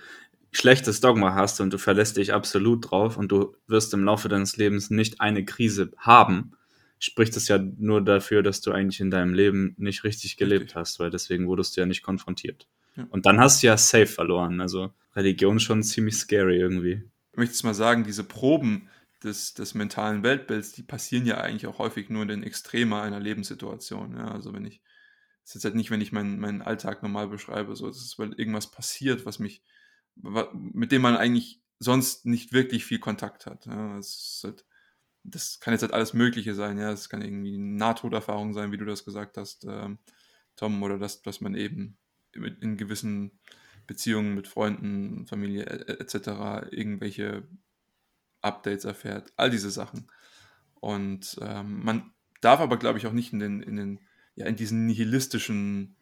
[0.51, 4.55] schlechtes Dogma hast und du verlässt dich absolut drauf und du wirst im Laufe deines
[4.55, 6.53] Lebens nicht eine Krise haben,
[7.03, 10.75] spricht es ja nur dafür, dass du eigentlich in deinem Leben nicht richtig gelebt richtig.
[10.77, 12.69] hast, weil deswegen wurdest du ja nicht konfrontiert.
[12.95, 13.05] Ja.
[13.09, 14.61] Und dann hast du ja safe verloren.
[14.61, 17.03] Also Religion schon ziemlich scary irgendwie.
[17.31, 18.87] Ich möchte es mal sagen, diese Proben
[19.21, 23.19] des, des mentalen Weltbilds, die passieren ja eigentlich auch häufig nur in den Extremen einer
[23.19, 24.15] Lebenssituation.
[24.15, 24.81] Ja, also wenn ich,
[25.43, 28.17] es ist jetzt halt nicht, wenn ich meinen, meinen Alltag normal beschreibe, so, es ist,
[28.17, 29.61] weil irgendwas passiert, was mich,
[30.53, 33.65] mit dem man eigentlich sonst nicht wirklich viel Kontakt hat.
[33.65, 34.65] Ja, es ist halt,
[35.23, 36.91] das kann jetzt halt alles Mögliche sein, ja.
[36.91, 39.99] Es kann irgendwie eine Nahtoderfahrung sein, wie du das gesagt hast, ähm,
[40.55, 41.97] Tom, oder das, dass man eben
[42.33, 43.39] in gewissen
[43.87, 46.67] Beziehungen mit Freunden, Familie etc.
[46.71, 47.47] irgendwelche
[48.41, 50.11] Updates erfährt, all diese Sachen.
[50.75, 52.11] Und ähm, man
[52.41, 53.99] darf aber, glaube ich, auch nicht in den, in den,
[54.35, 55.95] ja, in diesen nihilistischen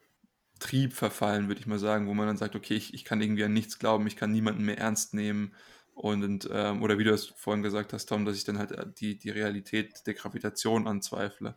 [0.60, 3.44] Trieb verfallen, würde ich mal sagen, wo man dann sagt, okay, ich, ich kann irgendwie
[3.44, 5.54] an nichts glauben, ich kann niemanden mehr ernst nehmen,
[5.94, 8.86] und, ähm, oder wie du es vorhin gesagt hast, Tom, dass ich dann halt äh,
[8.98, 11.56] die, die Realität der Gravitation anzweifle.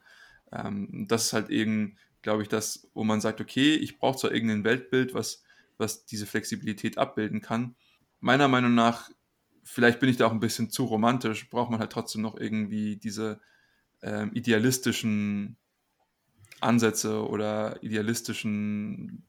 [0.53, 4.32] Ähm, das ist halt eben, glaube ich, das, wo man sagt, okay, ich brauche zwar
[4.32, 5.43] irgendein Weltbild, was,
[5.78, 7.76] was diese Flexibilität abbilden kann.
[8.20, 9.11] Meiner Meinung nach,
[9.62, 12.97] vielleicht bin ich da auch ein bisschen zu romantisch, braucht man halt trotzdem noch irgendwie
[12.97, 13.41] diese
[14.03, 15.57] ähm, idealistischen
[16.61, 19.24] Ansätze oder idealistischen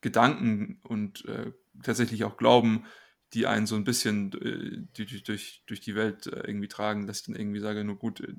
[0.00, 1.52] Gedanken und äh,
[1.82, 2.84] tatsächlich auch Glauben,
[3.32, 7.20] die einen so ein bisschen äh, durch, durch, durch die Welt äh, irgendwie tragen, dass
[7.20, 8.34] ich dann irgendwie sage, nur gut, äh,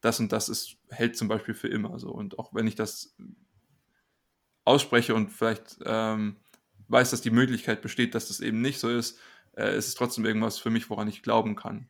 [0.00, 2.10] das und das ist, hält zum Beispiel für immer so.
[2.10, 3.16] Und auch wenn ich das
[4.64, 6.36] ausspreche und vielleicht ähm,
[6.88, 9.18] weiß, dass die Möglichkeit besteht, dass das eben nicht so ist,
[9.56, 11.88] äh, ist es trotzdem irgendwas für mich, woran ich glauben kann.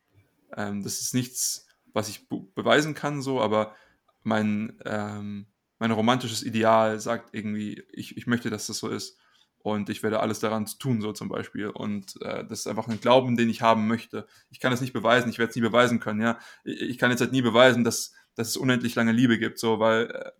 [0.57, 3.75] Ähm, das ist nichts, was ich beweisen kann, so, aber
[4.23, 5.47] mein, ähm,
[5.79, 9.19] mein romantisches Ideal sagt irgendwie, ich, ich möchte, dass das so ist
[9.67, 11.67] und ich werde alles daran tun, so zum Beispiel.
[11.67, 14.29] Und äh, das ist einfach ein Glauben, den ich haben möchte.
[14.49, 16.39] Ich kann es nicht beweisen, ich werde es nie beweisen können, ja.
[16.63, 19.81] Ich, ich, kann jetzt halt nie beweisen, dass, dass es unendlich lange Liebe gibt, so,
[19.81, 20.31] weil, äh,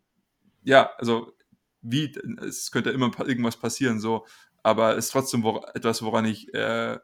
[0.63, 1.33] ja, also,
[1.83, 2.13] wie,
[2.47, 4.27] es könnte immer irgendwas passieren, so,
[4.63, 6.97] aber es ist trotzdem wo, etwas, woran ich äh,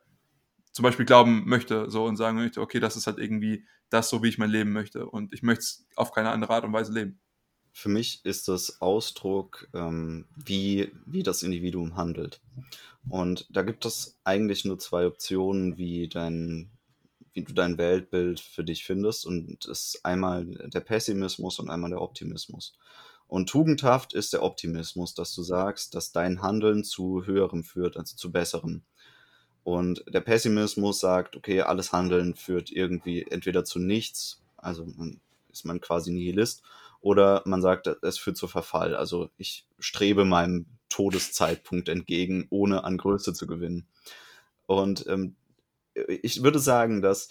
[0.71, 4.23] zum Beispiel glauben möchte, so, und sagen möchte, okay, das ist halt irgendwie das, so
[4.23, 5.07] wie ich mein Leben möchte.
[5.07, 7.21] Und ich möchte es auf keine andere Art und Weise leben.
[7.73, 12.41] Für mich ist das Ausdruck, ähm, wie, wie das Individuum handelt.
[13.09, 16.71] Und da gibt es eigentlich nur zwei Optionen, wie dein,
[17.33, 19.27] wie du dein Weltbild für dich findest.
[19.27, 22.75] Und das ist einmal der Pessimismus und einmal der Optimismus.
[23.27, 28.15] Und tugendhaft ist der Optimismus, dass du sagst, dass dein Handeln zu höherem führt, also
[28.15, 28.83] zu besserem.
[29.65, 34.87] Und der Pessimismus sagt, okay, alles Handeln führt irgendwie entweder zu nichts, also
[35.51, 36.63] ist man quasi Nihilist,
[37.03, 38.97] oder man sagt, es führt zu Verfall.
[38.97, 43.89] Also ich strebe meinem Todeszeitpunkt entgegen, ohne an Größe zu gewinnen.
[44.67, 45.37] Und ähm,
[45.95, 47.29] ich würde sagen, dass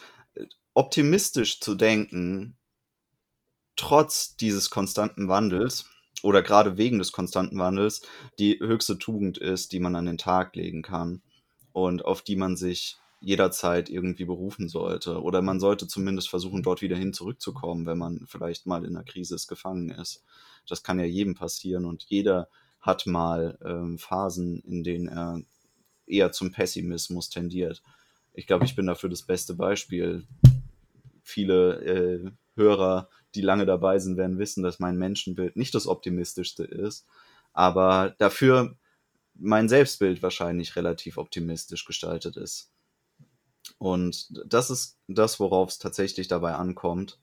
[0.73, 2.57] optimistisch zu denken,
[3.75, 5.85] trotz dieses konstanten Wandels
[6.21, 8.01] oder gerade wegen des konstanten Wandels,
[8.39, 11.21] die höchste Tugend ist, die man an den Tag legen kann
[11.71, 15.21] und auf die man sich jederzeit irgendwie berufen sollte.
[15.21, 19.05] Oder man sollte zumindest versuchen, dort wieder hin zurückzukommen, wenn man vielleicht mal in einer
[19.05, 20.23] Krise gefangen ist.
[20.67, 22.49] Das kann ja jedem passieren und jeder
[22.81, 25.41] hat mal ähm, Phasen, in denen er
[26.07, 27.83] eher zum Pessimismus tendiert.
[28.33, 30.25] Ich glaube, ich bin dafür das beste Beispiel.
[31.21, 36.63] Viele äh, Hörer, die lange dabei sind, werden wissen, dass mein Menschenbild nicht das optimistischste
[36.63, 37.05] ist,
[37.53, 38.75] aber dafür
[39.35, 42.71] mein Selbstbild wahrscheinlich relativ optimistisch gestaltet ist.
[43.77, 47.19] Und das ist das, worauf es tatsächlich dabei ankommt.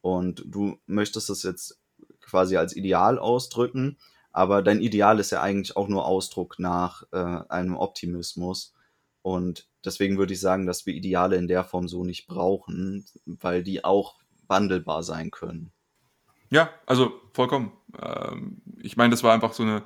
[0.00, 1.78] Und du möchtest es jetzt
[2.20, 3.98] quasi als Ideal ausdrücken,
[4.32, 8.74] aber dein Ideal ist ja eigentlich auch nur Ausdruck nach äh, einem Optimismus.
[9.22, 13.62] Und deswegen würde ich sagen, dass wir Ideale in der Form so nicht brauchen, weil
[13.62, 14.16] die auch
[14.46, 15.72] wandelbar sein können.
[16.50, 17.72] Ja, also vollkommen.
[18.00, 19.82] Ähm, ich meine, das war einfach so eine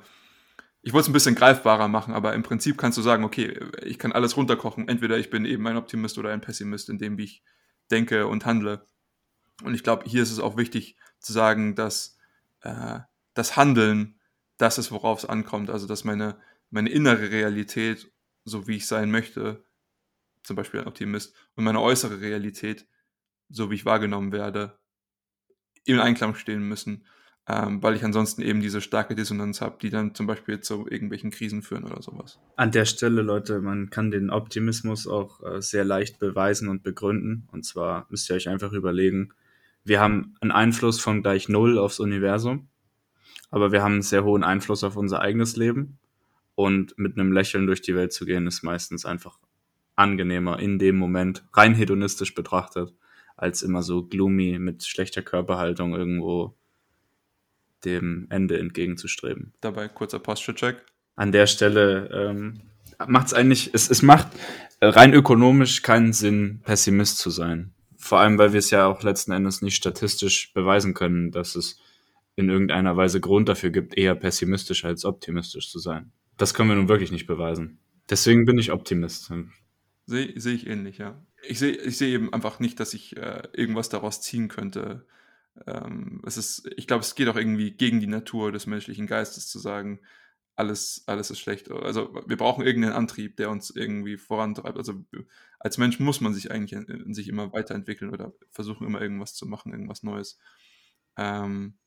[0.85, 3.97] ich wollte es ein bisschen greifbarer machen, aber im Prinzip kannst du sagen, okay, ich
[3.97, 4.89] kann alles runterkochen.
[4.89, 7.43] Entweder ich bin eben ein Optimist oder ein Pessimist in dem, wie ich
[7.89, 8.85] denke und handle.
[9.63, 12.17] Und ich glaube, hier ist es auch wichtig zu sagen, dass
[12.61, 12.99] äh,
[13.33, 14.19] das Handeln
[14.57, 15.69] das ist, worauf es ankommt.
[15.69, 16.37] Also, dass meine,
[16.69, 18.11] meine innere Realität,
[18.43, 19.63] so wie ich sein möchte,
[20.43, 22.85] zum Beispiel ein Optimist, und meine äußere Realität,
[23.47, 24.77] so wie ich wahrgenommen werde,
[25.85, 27.05] im Einklang stehen müssen
[27.47, 31.29] ähm, weil ich ansonsten eben diese starke Dissonanz habe, die dann zum Beispiel zu irgendwelchen
[31.29, 32.39] Krisen führen oder sowas.
[32.55, 37.47] An der Stelle, Leute, man kann den Optimismus auch äh, sehr leicht beweisen und begründen.
[37.51, 39.33] Und zwar müsst ihr euch einfach überlegen,
[39.83, 42.69] wir haben einen Einfluss von gleich null aufs Universum,
[43.51, 45.99] aber wir haben einen sehr hohen Einfluss auf unser eigenes Leben.
[46.55, 49.39] Und mit einem Lächeln durch die Welt zu gehen, ist meistens einfach
[49.95, 52.93] angenehmer in dem Moment, rein hedonistisch betrachtet,
[53.35, 56.55] als immer so gloomy mit schlechter Körperhaltung irgendwo
[57.85, 59.53] dem Ende entgegenzustreben.
[59.61, 60.77] Dabei kurzer Posture-Check.
[61.15, 62.61] An der Stelle ähm,
[63.07, 64.27] macht es eigentlich, es, es macht
[64.81, 67.73] rein ökonomisch keinen Sinn, Pessimist zu sein.
[67.97, 71.79] Vor allem, weil wir es ja auch letzten Endes nicht statistisch beweisen können, dass es
[72.35, 76.11] in irgendeiner Weise Grund dafür gibt, eher pessimistisch als optimistisch zu sein.
[76.37, 77.79] Das können wir nun wirklich nicht beweisen.
[78.09, 79.31] Deswegen bin ich Optimist.
[80.05, 81.23] Sehe seh ich ähnlich, ja.
[81.47, 85.05] Ich sehe ich seh eben einfach nicht, dass ich äh, irgendwas daraus ziehen könnte,
[85.67, 89.47] ähm, es ist, ich glaube, es geht auch irgendwie gegen die Natur des menschlichen Geistes
[89.47, 89.99] zu sagen,
[90.55, 91.71] alles, alles ist schlecht.
[91.71, 94.77] Also wir brauchen irgendeinen Antrieb, der uns irgendwie vorantreibt.
[94.77, 95.03] Also
[95.59, 99.47] als Mensch muss man sich eigentlich in, sich immer weiterentwickeln oder versuchen immer irgendwas zu
[99.47, 100.39] machen, irgendwas Neues.
[101.17, 101.77] Ähm,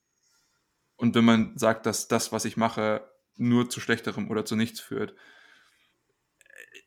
[0.96, 4.80] und wenn man sagt, dass das, was ich mache, nur zu schlechterem oder zu nichts
[4.80, 5.14] führt,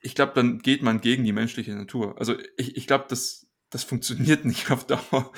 [0.02, 2.18] ich glaube, dann geht man gegen die menschliche Natur.
[2.18, 5.32] Also ich, ich glaube, das, das funktioniert nicht auf Dauer.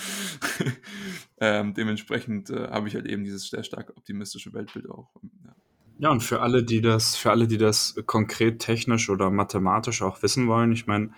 [1.40, 5.10] ähm, dementsprechend äh, habe ich halt eben dieses sehr stark optimistische Weltbild auch.
[5.46, 5.56] Ja.
[6.00, 10.24] ja, und für alle, die das, für alle, die das konkret technisch oder mathematisch auch
[10.24, 11.12] wissen wollen, ich meine,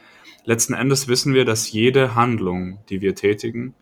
[0.43, 3.75] letzten Endes wissen wir, dass jede Handlung, die wir tätigen,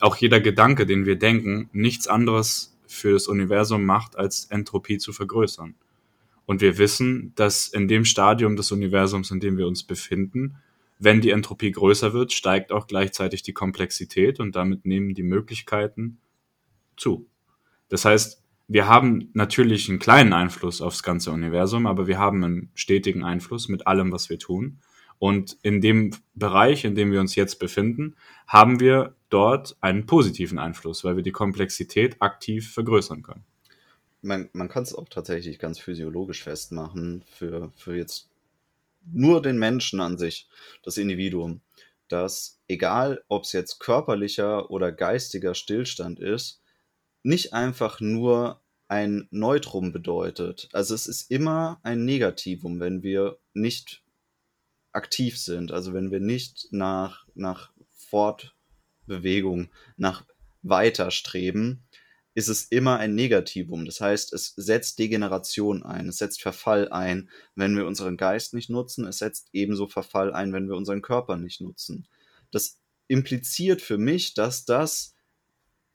[0.00, 5.12] auch jeder Gedanke, den wir denken, nichts anderes für das Universum macht, als Entropie zu
[5.12, 5.74] vergrößern.
[6.46, 10.56] Und wir wissen, dass in dem Stadium des Universums, in dem wir uns befinden,
[10.98, 16.18] wenn die Entropie größer wird, steigt auch gleichzeitig die Komplexität und damit nehmen die Möglichkeiten
[16.96, 17.26] zu.
[17.88, 22.70] Das heißt, wir haben natürlich einen kleinen Einfluss aufs ganze Universum, aber wir haben einen
[22.74, 24.78] stetigen Einfluss mit allem, was wir tun.
[25.18, 28.16] Und in dem Bereich, in dem wir uns jetzt befinden,
[28.46, 33.44] haben wir dort einen positiven Einfluss, weil wir die Komplexität aktiv vergrößern können.
[34.22, 38.30] Man, man kann es auch tatsächlich ganz physiologisch festmachen für, für jetzt
[39.12, 40.48] nur den Menschen an sich,
[40.82, 41.60] das Individuum,
[42.08, 46.60] dass egal, ob es jetzt körperlicher oder geistiger Stillstand ist,
[47.22, 50.68] nicht einfach nur ein Neutrum bedeutet.
[50.72, 54.02] Also es ist immer ein Negativum, wenn wir nicht
[54.92, 60.24] aktiv sind, also wenn wir nicht nach, nach Fortbewegung, nach
[60.62, 61.83] weiter streben,
[62.34, 63.84] ist es immer ein Negativum.
[63.84, 68.70] Das heißt, es setzt Degeneration ein, es setzt Verfall ein, wenn wir unseren Geist nicht
[68.70, 72.06] nutzen, es setzt ebenso Verfall ein, wenn wir unseren Körper nicht nutzen.
[72.50, 75.13] Das impliziert für mich, dass das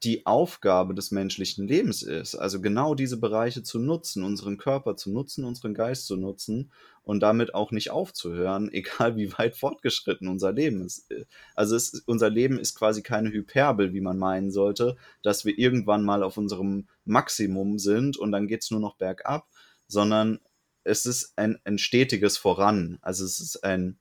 [0.04, 2.36] die Aufgabe des menschlichen Lebens ist.
[2.36, 6.72] Also genau diese Bereiche zu nutzen, unseren Körper zu nutzen, unseren Geist zu nutzen
[7.04, 11.10] und damit auch nicht aufzuhören, egal wie weit fortgeschritten unser Leben ist.
[11.54, 16.06] Also es, unser Leben ist quasi keine Hyperbel, wie man meinen sollte, dass wir irgendwann
[16.06, 19.47] mal auf unserem Maximum sind und dann geht es nur noch bergab,
[19.88, 20.39] sondern
[20.86, 23.00] es ist ein, ein stetiges Voran.
[23.02, 24.00] Also es ist ein,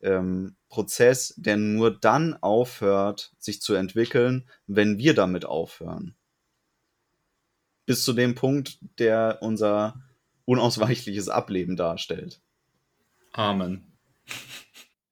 [0.00, 6.14] ähm, Prozess, der nur dann aufhört, sich zu entwickeln, wenn wir damit aufhören.
[7.86, 10.02] Bis zu dem Punkt, der unser
[10.44, 12.40] unausweichliches Ableben darstellt.
[13.32, 13.98] Amen.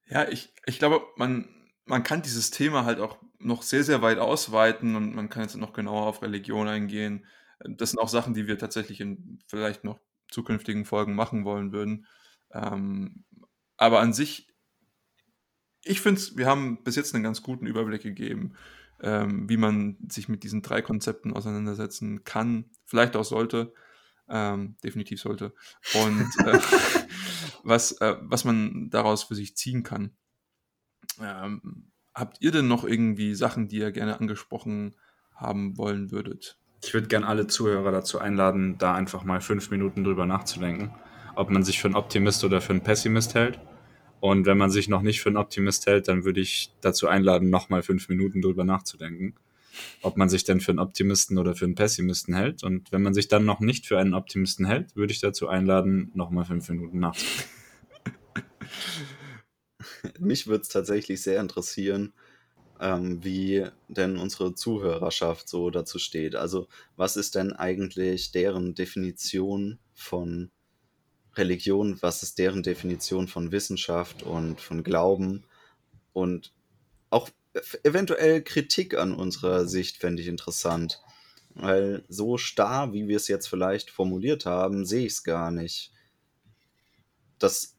[0.09, 1.47] Ja, ich, ich glaube, man,
[1.85, 5.55] man kann dieses Thema halt auch noch sehr, sehr weit ausweiten und man kann jetzt
[5.57, 7.25] noch genauer auf Religion eingehen.
[7.59, 12.05] Das sind auch Sachen, die wir tatsächlich in vielleicht noch zukünftigen Folgen machen wollen würden.
[12.51, 13.25] Ähm,
[13.77, 14.47] aber an sich
[15.83, 18.53] ich finde, wir haben bis jetzt einen ganz guten Überblick gegeben,
[19.01, 23.73] ähm, wie man sich mit diesen drei Konzepten auseinandersetzen kann, vielleicht auch sollte,
[24.29, 25.53] ähm, definitiv sollte,
[25.93, 26.59] und äh,
[27.63, 30.11] was, äh, was man daraus für sich ziehen kann.
[31.21, 34.95] Ähm, habt ihr denn noch irgendwie Sachen, die ihr gerne angesprochen
[35.35, 36.59] haben wollen würdet?
[36.83, 40.93] Ich würde gerne alle Zuhörer dazu einladen, da einfach mal fünf Minuten drüber nachzudenken,
[41.35, 43.59] ob man sich für einen Optimist oder für einen Pessimist hält
[44.19, 47.49] und wenn man sich noch nicht für einen Optimist hält, dann würde ich dazu einladen,
[47.49, 49.35] nochmal fünf Minuten drüber nachzudenken,
[50.01, 52.63] ob man sich denn für einen Optimisten oder für einen Pessimisten hält.
[52.63, 56.11] Und wenn man sich dann noch nicht für einen Optimisten hält, würde ich dazu einladen,
[56.15, 57.51] nochmal fünf Minuten nachzudenken.
[60.19, 62.13] Mich würde es tatsächlich sehr interessieren,
[62.79, 66.35] ähm, wie denn unsere Zuhörerschaft so dazu steht.
[66.35, 70.51] Also was ist denn eigentlich deren Definition von
[71.37, 75.43] Religion, was ist deren Definition von Wissenschaft und von Glauben
[76.13, 76.53] und
[77.09, 77.29] auch
[77.83, 81.01] eventuell Kritik an unserer Sicht fände ich interessant.
[81.53, 85.91] Weil so starr, wie wir es jetzt vielleicht formuliert haben, sehe ich es gar nicht.
[87.39, 87.77] Das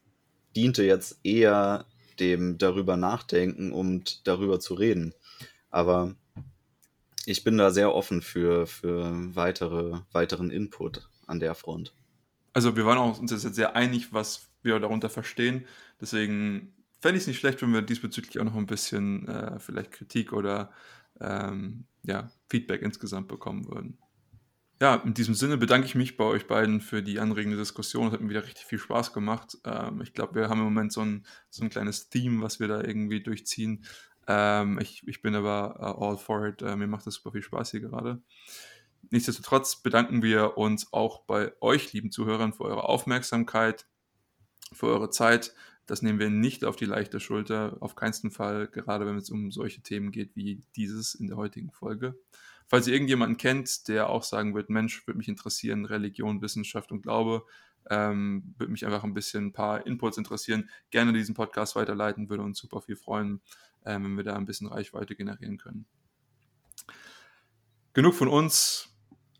[0.55, 1.85] diente jetzt eher
[2.19, 5.13] dem darüber nachdenken und darüber zu reden.
[5.69, 6.15] Aber
[7.25, 11.93] ich bin da sehr offen für, für weitere, weiteren Input an der Front
[12.59, 15.65] also wir waren auch uns jetzt sehr einig, was wir darunter verstehen.
[16.01, 19.93] Deswegen fände ich es nicht schlecht, wenn wir diesbezüglich auch noch ein bisschen äh, vielleicht
[19.93, 20.69] Kritik oder
[21.21, 23.97] ähm, ja, Feedback insgesamt bekommen würden.
[24.81, 28.07] Ja, in diesem Sinne bedanke ich mich bei euch beiden für die anregende Diskussion.
[28.07, 29.57] Es hat mir wieder richtig viel Spaß gemacht.
[29.63, 32.67] Ähm, ich glaube, wir haben im Moment so ein, so ein kleines Theme, was wir
[32.67, 33.85] da irgendwie durchziehen.
[34.27, 36.61] Ähm, ich, ich bin aber uh, all for it.
[36.61, 38.21] Uh, mir macht das super viel Spaß hier gerade.
[39.11, 43.87] Nichtsdestotrotz bedanken wir uns auch bei euch, lieben Zuhörern, für eure Aufmerksamkeit,
[44.71, 45.53] für eure Zeit.
[45.85, 49.51] Das nehmen wir nicht auf die leichte Schulter, auf keinen Fall, gerade wenn es um
[49.51, 52.19] solche Themen geht wie dieses in der heutigen Folge.
[52.67, 57.01] Falls ihr irgendjemanden kennt, der auch sagen wird, Mensch, würde mich interessieren, Religion, Wissenschaft und
[57.01, 57.43] Glaube,
[57.89, 62.43] ähm, würde mich einfach ein bisschen ein paar Inputs interessieren, gerne diesen Podcast weiterleiten, würde
[62.43, 63.41] uns super viel freuen,
[63.85, 65.87] ähm, wenn wir da ein bisschen Reichweite generieren können.
[67.93, 68.88] Genug von uns.